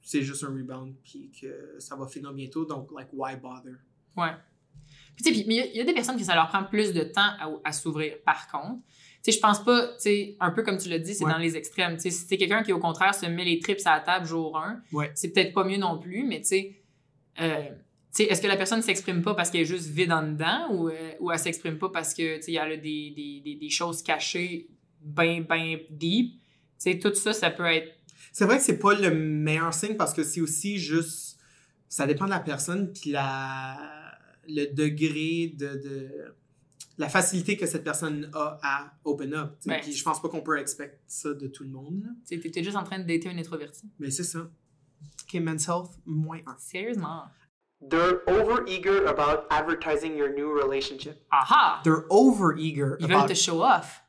[0.00, 3.74] c'est juste un rebound puis que ça va finir bientôt donc like why bother?
[4.16, 4.32] Ouais.
[5.14, 6.64] Puis, tu sais, il y a- il y, a des personnes qui ça leur prend
[6.64, 8.14] plus de temps à, à s'ouvrir.
[8.24, 11.14] Par contre, tu sais, je pense pas, tu sais, un peu comme tu l'as dit,
[11.14, 11.32] c'est Ouais.
[11.32, 11.96] dans les extrêmes.
[11.96, 14.26] Tu sais, si c'est quelqu'un qui, au contraire, se met les trips à la table
[14.26, 15.10] jour 1, Ouais.
[15.14, 16.76] c'est peut-être pas mieux non plus, mais tu sais,
[17.40, 17.68] euh,
[18.18, 21.12] est-ce que la personne s'exprime pas parce qu'elle est juste vide en dedans ou, euh,
[21.20, 23.70] ou elle s'exprime pas parce que, tu sais, il y a des, des, des, des
[23.70, 24.68] choses cachées
[25.02, 26.32] bien, bien deep?
[26.34, 26.38] Tu
[26.92, 27.88] sais, tout ça, ça peut être
[28.32, 31.38] c'est vrai que c'est pas le meilleur signe parce que c'est aussi juste
[31.88, 33.76] ça dépend de la personne puis la
[34.48, 36.08] le degré de, de
[37.00, 39.56] la facilité que cette personne a à open up.
[39.64, 42.10] Ben, puis je pense pas qu'on peut expect ça de tout le monde là.
[42.28, 43.86] Tu t'es juste en train de dater un introverti.
[43.98, 44.40] mais c'est ça
[45.22, 47.24] ok men's health moins un Sérieusement?
[47.88, 51.24] They're over eager about advertising your new relationship.
[51.32, 51.80] Aha!
[51.82, 54.02] they're over eager Ils veulent te show off.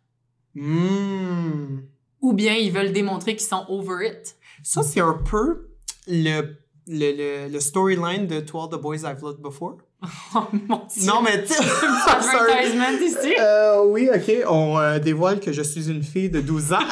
[0.53, 1.83] Hmm.
[2.21, 4.35] Ou bien ils veulent démontrer qu'ils sont over it.
[4.63, 5.69] Ça, c'est un peu
[6.07, 7.11] le, le,
[7.47, 9.77] le, le storyline de To All the Boys I've Loved Before.
[10.35, 11.05] Oh mon dieu.
[11.05, 11.53] Non, mais tu.
[12.07, 13.35] Advertisement ici.
[13.39, 14.45] Euh, oui, ok.
[14.47, 16.79] On euh, dévoile que je suis une fille de 12 ans.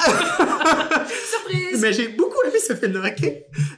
[1.32, 1.82] Surprise!
[1.82, 3.32] mais j'ai beaucoup aimé ce film-là, ok?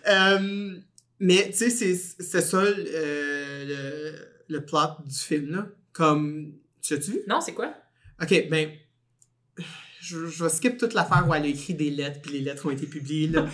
[0.08, 0.76] Euh,
[1.20, 3.66] mais tu sais, c'est ça euh,
[4.50, 5.66] le, le plot du film, là.
[5.94, 6.54] Comme.
[6.82, 7.20] Tu as-tu vu?
[7.28, 7.74] Non, c'est quoi?
[8.22, 8.70] Ok, ben.
[10.02, 12.66] je, je vais skip toute l'affaire où elle a écrit des lettres, puis les lettres
[12.66, 13.46] ont été publiées, là.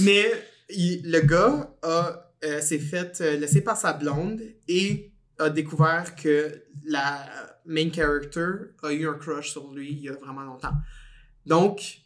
[0.00, 0.24] Mais
[0.70, 5.09] il- le gars a, euh, s'est fait euh, laisser par sa blonde et
[5.40, 7.26] a découvert que la
[7.66, 10.74] main character a eu un crush sur lui il y a vraiment longtemps.
[11.46, 12.02] Donc,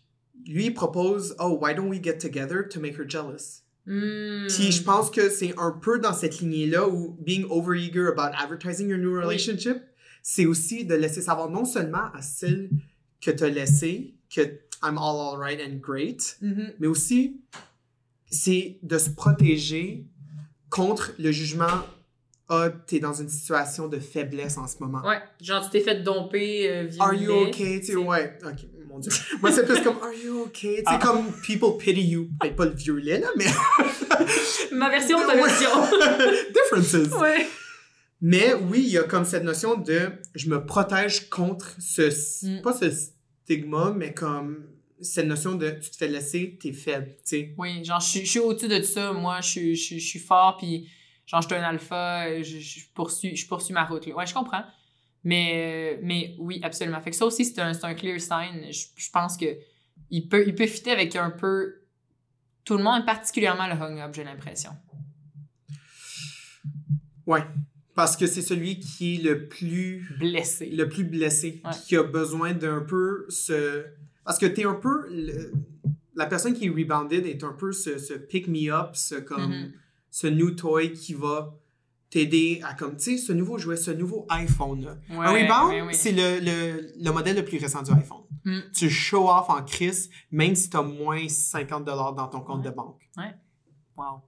[0.46, 3.62] lui, propose, oh, why don't we get together to make her jealous?
[3.86, 4.46] Hmm.
[4.48, 8.88] Puis je pense que c'est un peu dans cette lignée-là où being overeager about advertising
[8.88, 9.82] your new relationship,
[10.22, 12.70] c'est aussi de laisser savoir non seulement à celle
[13.20, 14.40] que tu as laissé que
[14.82, 16.72] I'm all alright and great, Mhm.
[16.78, 17.40] mais aussi
[18.30, 20.06] c'est de se protéger
[20.70, 21.84] contre le jugement
[22.48, 25.02] ah, t'es dans une situation de faiblesse en ce moment.
[25.06, 26.88] Ouais, genre tu t'es fait domper euh.
[27.00, 27.80] Are you okay?
[27.80, 28.38] Tu ouais.
[28.44, 29.10] Ok, mon dieu.
[29.40, 30.76] Moi, c'est plus comme Are you okay?
[30.78, 30.98] C'est Ah.
[31.02, 32.28] comme people pity you.
[32.40, 33.46] Peut-être pas le violet, là, mais.
[34.72, 35.70] Ma version, ta version.
[36.52, 37.18] Differences.
[37.20, 37.46] ouais.
[38.20, 42.10] Mais oui, il y a comme cette notion de je me protège contre ce.
[42.46, 42.62] Mm.
[42.62, 44.66] Pas ce stigma, mais comme
[45.00, 47.54] cette notion de tu te fais laisser, t'es faible, tu sais.
[47.58, 49.12] Oui, genre, je suis- au-dessus de ça.
[49.12, 50.88] Moi, je suis fort, puis
[51.26, 54.06] genre, je suis un alpha, euh, je, je poursuis, je poursuis ma route.
[54.06, 54.14] là.
[54.14, 54.64] Ouais, je comprends.
[55.24, 57.00] Mais, euh, mais oui, absolument.
[57.00, 58.70] Fait que ça aussi, c'est un, un clear sign.
[58.70, 59.46] Je, je pense que
[60.10, 61.76] il peut, il peut fitter avec un peu
[62.64, 64.70] tout le monde, particulièrement le hung-up, j'ai l'impression.
[67.26, 67.42] Ouais.
[67.94, 70.66] Parce que c'est celui qui est le plus Blessé.
[70.70, 71.70] le plus blessé, Ouais.
[71.86, 73.84] qui a besoin d'un peu ce.
[74.24, 75.06] Parce que t'es un peu.
[75.10, 75.52] le-
[76.16, 79.50] La personne qui est rebounded est un peu ce, ce pick-me-up, ce comme.
[79.50, 79.72] Mhm.
[80.16, 81.58] Ce new toy qui va
[82.08, 82.96] t'aider à comme.
[82.96, 84.84] Tu sais, ce nouveau jouet, ce nouveau iPhone.
[84.84, 84.96] Là.
[85.10, 85.92] Ouais, un rebound, ouais, ouais.
[85.92, 88.22] c'est le, le, le modèle le plus récent du iPhone.
[88.44, 88.60] Mm.
[88.72, 92.70] Tu show off en crise, même si t'as moins 50$ dans ton compte Ouais.
[92.70, 93.00] de banque.
[93.96, 94.22] Wow.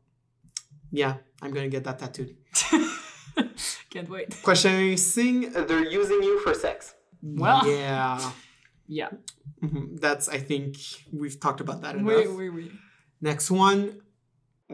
[0.91, 2.34] Yeah, I'm gonna get that tattooed.
[3.91, 4.26] Can't wait.
[4.43, 5.51] Prochain signe.
[5.53, 6.97] They're using you for sex.
[7.22, 7.61] Well.
[7.64, 8.18] Yeah.
[8.89, 9.11] Yeah.
[9.62, 10.01] Mhm.
[10.01, 10.76] That's, I think,
[11.12, 12.26] we've talked about that enough.
[12.26, 12.70] Oui, oui, oui.
[13.20, 14.01] Next one,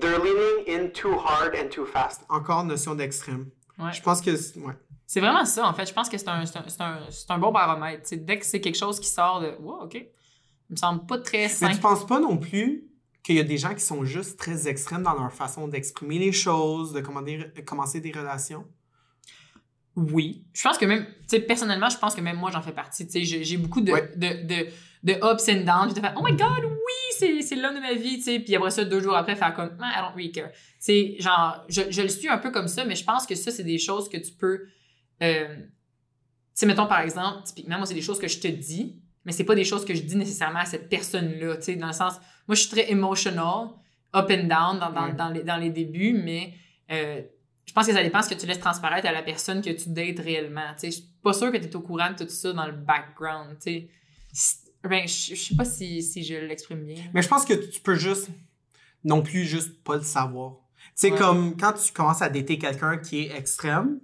[0.01, 2.23] They're leaning in too hard and too fast.
[2.29, 3.51] encore notion d'extrême.
[3.79, 3.93] Ouais.
[3.93, 4.75] Je pense que, c'est- ouais.
[5.07, 5.87] C'est vraiment ça, en fait.
[5.87, 8.03] Je pense que c'est un, c'est un, c'est un, c'est un bon baromètre.
[8.05, 9.95] C'est dès que c'est quelque chose qui sort de Wow, OK.
[9.95, 10.07] Il
[10.71, 11.75] me semble pas très Mais simple.
[11.75, 12.85] tu penses pas non plus
[13.23, 16.33] qu'il y a des gens qui sont juste très extrêmes dans leur façon d'exprimer les
[16.33, 18.65] choses, de commander- commencer des relations?
[19.95, 20.47] Oui.
[20.55, 23.05] Je pense que même, tu sais, personnellement, je pense que même moi, j'en fais partie.
[23.07, 24.11] Tu sais, j'ai j'ai beaucoup de, Ouais.
[24.17, 24.67] de, de,
[25.03, 25.93] de ups and downs.
[25.93, 27.12] Puis de faire, oh my god, oui,
[27.43, 28.41] c'est l'homme de ma vie, tu sais.
[28.41, 30.51] Puis après ça, deux jours après, faire comme, ah, I don't really care.
[30.53, 33.35] Tu sais, genre, je, je le suis un peu comme ça, mais je pense que
[33.35, 34.67] ça, c'est des choses que tu peux.
[35.23, 35.63] euh, tu
[36.55, 39.45] sais, mettons par exemple, typiquement, moi, c'est des choses que je te dis, mais c'est
[39.45, 42.15] pas des choses que je dis nécessairement à cette personne-là, tu sais, dans le sens,
[42.47, 43.69] moi, je suis très emotional,
[44.15, 46.55] up and down dans, dans, les, dans les débuts, mais
[46.91, 47.23] euh,
[47.65, 49.89] je pense que ça dépend ce que tu laisses transparaître à la personne que tu
[49.91, 50.75] dates réellement.
[50.75, 52.67] Tu sais, je suis pas sûre que tu es au courant de tout ça dans
[52.67, 53.89] le background, tu
[54.33, 54.61] sais.
[54.85, 57.03] Ben, je, je sais pas si, si je l'exprime bien.
[57.15, 58.29] Mais je pense que tu peux juste,
[59.05, 60.57] non plus juste pas le savoir.
[60.77, 61.19] Tu sais, Ouais.
[61.19, 64.01] comme quand tu commences à dater quelqu'un qui est extrême,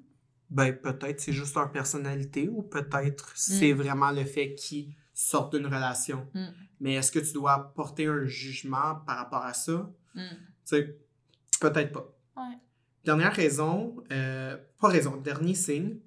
[0.50, 5.66] ben peut-être c'est juste leur personnalité ou peut-être c'est vraiment le fait qu'ils sortent d'une
[5.66, 6.26] relation.
[6.34, 6.46] Mm.
[6.80, 9.90] Mais est-ce que tu dois porter un jugement par rapport à ça?
[10.14, 10.20] Mm.
[10.30, 10.96] Tu sais,
[11.60, 12.14] peut-être pas.
[12.36, 12.56] Ouais.
[13.04, 15.98] Dernière raison, euh, pas raison, dernier signe.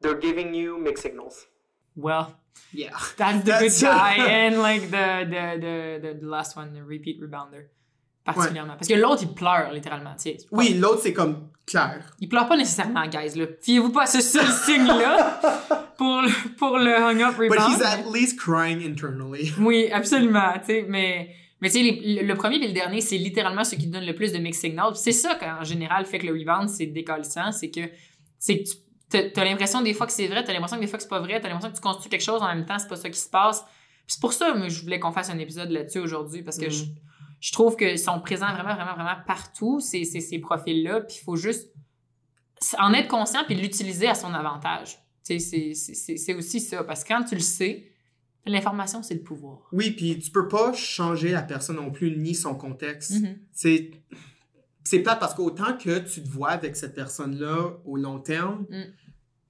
[0.00, 1.48] They're giving you mixed signals.
[1.96, 2.26] Well,
[2.74, 2.90] Yeah.
[3.16, 4.16] that's the That's- good guy
[4.48, 7.70] and like the, the, the, the, last one, the repeat rebounder.
[8.24, 8.74] Particulièrement.
[8.76, 10.14] Parce que l'autre, il pleure littéralement.
[10.16, 10.36] tu sais.
[10.40, 12.04] C'est pas- Oui, l'autre c'est comme clair.
[12.20, 13.38] Il pleure pas nécessairement, guys.
[13.38, 13.46] Là.
[13.62, 15.40] Fiez-vous pas à ce seul signe-là
[15.96, 17.72] pour, le- pour le hung-up But rebound.
[17.72, 19.50] he's at least crying internally.
[19.58, 21.30] Oui, absolument, tu sais, mais,
[21.62, 24.30] mais tu sais, le, premier et le dernier, c'est littéralement ce qui donne le plus
[24.32, 24.92] de mixed signals.
[24.92, 27.80] Puis C'est ça qu'en général fait que le rebound, c'est décalissant, c'est que,
[28.38, 28.76] c'est que tu
[29.10, 31.20] t'as, l'impression des fois que c'est vrai, t'as l'impression que des fois que c'est pas
[31.20, 33.18] vrai, t'as l'impression que tu construis quelque chose en même temps, c'est pas ça qui
[33.18, 33.64] se passe.
[34.06, 36.84] C'est pour ça, moi, je voulais qu'on fasse un épisode là-dessus aujourd'hui, parce que je,
[37.40, 41.24] je trouve qu'ils sont présents vraiment, vraiment, vraiment partout, ces, ces, ces profils-là, puis il
[41.24, 41.70] faut juste
[42.78, 44.98] en être conscient puis l'utiliser à son avantage.
[45.22, 47.84] C'est- aussi ça, parce que quand tu le sais,
[48.46, 49.68] l'information, c'est le pouvoir.
[49.72, 53.12] Oui, puis tu peux pas changer la personne non plus ni son contexte.
[53.52, 53.90] C'est
[54.88, 58.82] c'est plate parce qu'autant que tu te vois avec cette personne-là au long terme, Mm.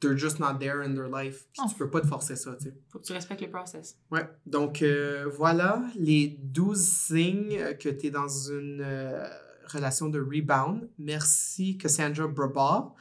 [0.01, 1.47] they're just not there in their life.
[1.53, 1.69] Puis Oh.
[1.69, 2.75] tu peux pas te forcer ça, tu sais.
[2.91, 3.97] Faut que tu respectes le process.
[4.11, 4.29] Ouais.
[4.47, 9.27] Donc euh, voilà les 12 signes que tu es dans une euh,
[9.73, 10.89] relation de rebound.
[10.99, 12.93] Merci Cassandra Brabah.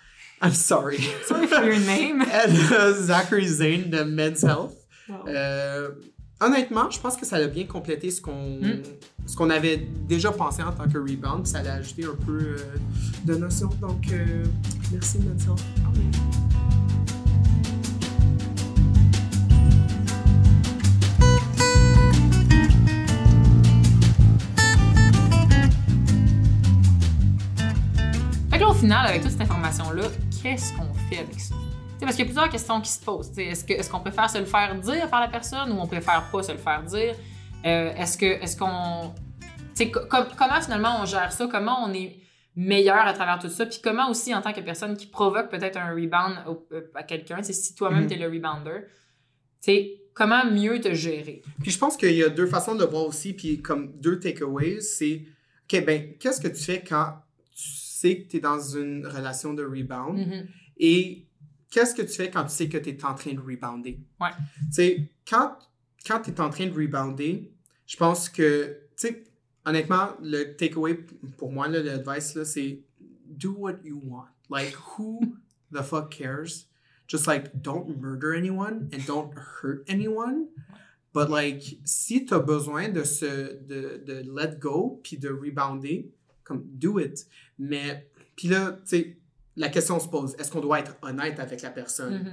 [0.42, 1.00] I'm sorry.
[1.26, 2.22] Sorry for your name.
[2.32, 4.76] And Zachary Zane de Men's Health.
[5.28, 5.92] Euh,
[6.40, 8.82] honnêtement, je pense que ça a bien complété hmm.
[9.26, 9.78] ce qu'on avait
[10.08, 11.44] déjà pensé en tant que rebound.
[11.44, 12.58] Puis ça l'a ajouté un peu euh,
[13.26, 13.70] de notion.
[13.82, 14.44] Donc, euh,
[14.92, 15.56] merci Nadia.
[28.50, 30.04] Fait que là, au final, avec toute cette information-là,
[30.42, 31.56] qu'est-ce qu'on fait avec ça?
[31.98, 33.32] T'sais, parce qu'il y a plusieurs questions qui se posent.
[33.38, 36.52] Est-ce qu'on préfère se le faire dire par la personne ou on préfère pas se
[36.52, 37.16] le faire dire?
[37.66, 39.14] Euh, est-ce qu'on.
[40.10, 41.48] com- comment finalement on gère ça?
[41.52, 42.18] Comment on est
[42.56, 43.66] meilleur à travers tout ça?
[43.66, 47.04] Puis comment aussi, en tant que personne qui provoque peut-être un rebound au- euh, à
[47.04, 48.08] quelqu'un, si toi-même Mhm.
[48.08, 48.86] t'es le rebounder,
[50.14, 51.42] comment mieux te gérer?
[51.62, 54.20] Puis je pense qu'il y a deux façons de le voir aussi, puis comme deux
[54.20, 55.24] takeaways, c'est,
[55.72, 57.14] OK, ben, qu'est-ce que tu fais quand
[57.56, 60.18] tu sais que tu es dans une relation de rebound?
[60.28, 60.48] Mhm.
[60.80, 61.27] et
[61.70, 64.00] qu'est-ce que tu fais quand tu sais que tu es en train de rebounder?
[64.20, 64.30] Ouais.
[64.68, 65.58] Tu sais, quand,
[66.06, 67.52] quand tu es en train de rebounder,
[67.86, 69.24] je pense que, tu sais,
[69.66, 70.96] honnêtement, le takeaway
[71.38, 72.82] pour moi, là, le advice, là, c'est
[73.26, 74.28] do what you want.
[74.50, 75.20] Like, who
[75.72, 76.68] the fuck cares?
[77.08, 80.48] Just like, don't murder anyone and don't hurt anyone.
[81.14, 86.12] But like, si tu as besoin de, se, de, de let go puis de rebounder,
[86.44, 87.26] comme do it.
[87.58, 89.18] Mais, puis là, tu sais,
[89.58, 92.24] la question se pose, est-ce qu'on doit être honnête avec la personne?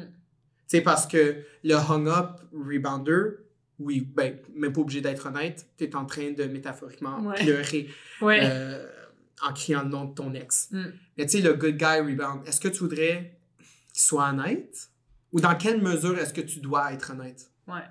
[0.69, 3.39] Tu sais, parce que le hung-up rebounder,
[3.79, 7.35] oui, ben, même pas obligé d'être honnête, tu es en train de métaphoriquement Ouais.
[7.43, 7.89] pleurer
[8.21, 8.41] Ouais.
[8.43, 8.87] euh,
[9.43, 10.69] en criant le nom de ton ex.
[10.71, 10.85] Mm.
[11.19, 13.37] Mais tu sais, le good guy rebound, est-ce que tu voudrais
[13.93, 14.89] qu'il soit honnête?
[15.33, 17.51] Ou dans quelle mesure est-ce que tu dois être honnête?
[17.67, 17.83] Ouais.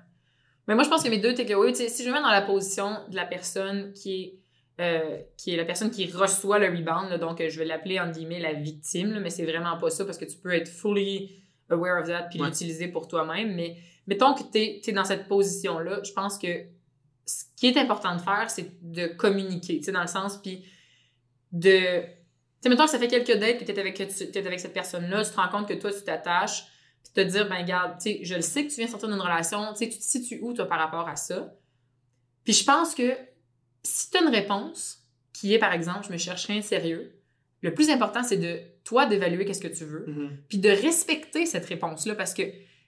[0.66, 2.96] Mais moi, je pense que mes deux takeaways, si je me mets dans la position
[3.10, 4.38] de la personne qui est,
[4.80, 8.00] euh, qui est la personne qui reçoit le rebound, là, donc euh, je vais l'appeler,
[8.00, 10.68] entre guillemets, la victime, là, mais c'est vraiment pas ça parce que tu peux être
[10.68, 12.48] fully aware of that puis Ouais.
[12.48, 13.54] l'utiliser pour toi-même.
[13.54, 16.48] Mais mettons que tu es, dans cette position-là, je pense que
[17.24, 20.64] ce qui est important de faire, c'est de communiquer, tu sais, dans le sens, puis
[21.52, 22.00] de...
[22.00, 22.06] Tu
[22.60, 25.24] sais, mettons que ça fait quelques dates que tu es avec, t'es avec cette personne-là,
[25.24, 26.64] tu te rends compte que toi, tu t'attaches,
[27.04, 29.20] puis te dire, ben regarde, tu sais, je le sais que tu viens sortir d'une
[29.20, 31.54] relation, tu sais, tu te situes où, toi, par rapport à ça?
[32.42, 33.16] Puis je pense que
[33.84, 37.12] si tu as une réponse qui est, par exemple, je me cherche rien de sérieux,
[37.60, 40.06] le plus important, c'est de, toi, d'évaluer qu'est-ce que tu veux,
[40.48, 42.42] puis de respecter cette réponse-là, parce que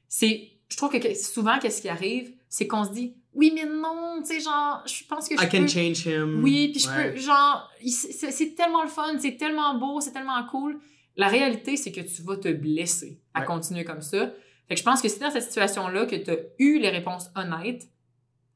[0.08, 4.20] c'est, je trouve que souvent, qu'est-ce qui arrive, c'est qu'on se dit, oui, mais non,
[4.22, 5.66] tu sais, genre, je pense que je I can peux...
[5.68, 6.42] change him.
[6.42, 7.12] Oui, puis je Ouais.
[7.12, 10.78] peux, genre, c'est c'est tellement le fun, c'est tellement beau, c'est tellement cool.
[11.16, 13.46] La réalité, c'est que tu vas te blesser à Ouais.
[13.46, 14.30] continuer comme ça.
[14.68, 17.30] Fait que je pense que si dans cette situation-là que tu as eu les réponses
[17.34, 17.88] honnêtes,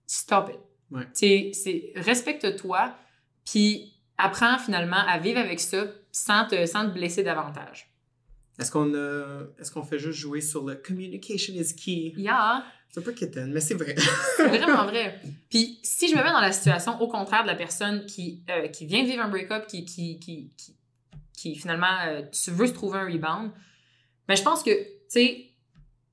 [0.06, 0.58] stop it.
[0.90, 1.04] Ouais.
[1.12, 2.94] C'est- respecte-toi,
[3.44, 7.88] puis apprends finalement à vivre avec ça sans te, sans te blesser davantage.
[8.58, 8.92] Est-ce qu'on
[9.58, 12.12] est-ce qu'on fait juste jouer sur le communication is key?
[12.20, 13.94] Yeah, C'est un peu quétaine, mais c'est vrai.
[14.36, 15.18] c'est vraiment vrai.
[15.50, 18.68] Puis si je me mets dans la situation au contraire de la personne qui, euh,
[18.68, 20.76] qui vient de vivre un break-up, qui, qui, qui, qui,
[21.32, 23.50] qui finalement euh, tu veux se trouver un rebound,
[24.28, 25.46] ben je pense que, tu sais,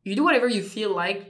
[0.05, 1.21] you do whatever you feel like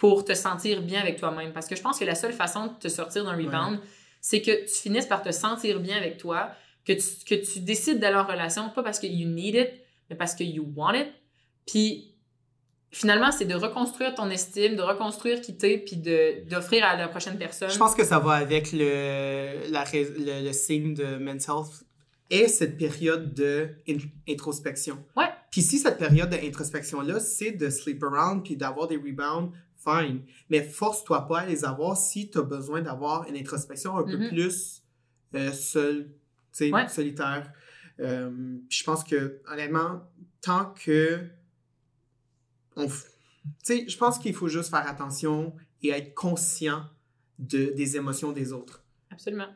[0.00, 1.52] pour te sentir bien avec toi-même.
[1.52, 3.78] Parce que je pense que la seule façon de te sortir d'un rebound,
[4.22, 6.52] c'est que tu finisses par te sentir bien avec toi,
[6.86, 9.68] que tu, que tu décides d'aller en relation, pas parce que you need it,
[10.08, 11.08] mais parce que you want it.
[11.66, 12.16] Puis
[12.90, 15.98] finalement, c'est de reconstruire ton estime, de reconstruire qui t'es, puis
[16.48, 17.68] d'offrir à la prochaine personne.
[17.68, 21.84] Je pense que ça va avec le, la, le, le signe de mental health
[22.30, 23.98] et cette période de in-
[24.32, 24.96] introspection.
[25.14, 25.28] Ouais.
[25.50, 29.52] Puis si cette période d'introspection-là, c'est de sleep around puis d'avoir des rebounds,
[29.82, 30.22] fine.
[30.50, 34.16] Mais force-toi pas à les avoir si tu as besoin d'avoir une introspection un peu
[34.18, 34.28] Mhm.
[34.28, 34.82] plus
[35.34, 35.50] euh,
[36.72, 36.88] Ouais.
[36.88, 37.52] solitaire.
[38.00, 40.02] Euh, je pense que, honnêtement,
[40.40, 41.26] tant que.
[42.76, 43.06] on f-
[43.66, 46.84] je pense qu'il faut juste faire attention et être conscient
[47.38, 48.84] de, des émotions des autres.
[49.10, 49.48] Absolument.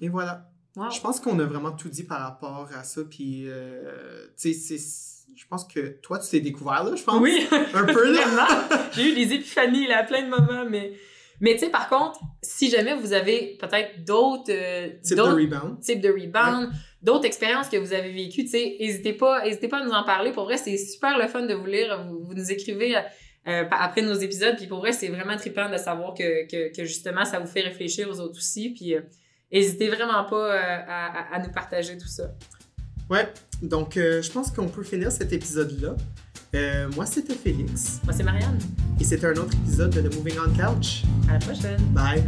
[0.00, 0.50] Et voilà.
[0.76, 0.90] Wow.
[0.90, 3.02] Je pense qu'on a vraiment tout dit par rapport à ça.
[3.04, 7.20] Puis, euh, tu sais, c'est- je pense que toi, tu t'es découvert là, je pense.
[7.20, 8.46] Oui, Un peu là.
[8.92, 10.92] J'ai eu des épiphanies là, à plein de moments, mais,
[11.40, 15.80] mais tu sais, par contre, si jamais vous avez peut-être d'autres euh, de rebound.
[15.80, 16.70] types de rebound,
[17.02, 20.32] d'autres expériences que vous avez vécues, tu sais, n'hésitez pas, pas à nous en parler.
[20.32, 22.04] Pour vrai, c'est super le fun de vous lire.
[22.08, 25.70] Vous, vous nous écrivez euh, pa- après nos épisodes, puis pour vrai, c'est vraiment trippant
[25.70, 28.70] de savoir que, que, que justement, ça vous fait réfléchir aux autres aussi.
[28.70, 29.00] Puis euh,
[29.52, 30.58] n'hésitez vraiment pas euh,
[30.88, 32.24] à, à- à nous partager tout ça.
[33.10, 33.32] Ouais.
[33.62, 35.96] Donc, euh, je pense qu'on peut finir cet épisode-là.
[36.54, 38.00] Euh, moi, c'était Félix.
[38.04, 38.58] Moi, c'est Marianne.
[39.00, 41.02] Et c'était un autre épisode de The Moving On Couch.
[41.28, 41.80] À la prochaine.
[41.92, 42.24] Bye.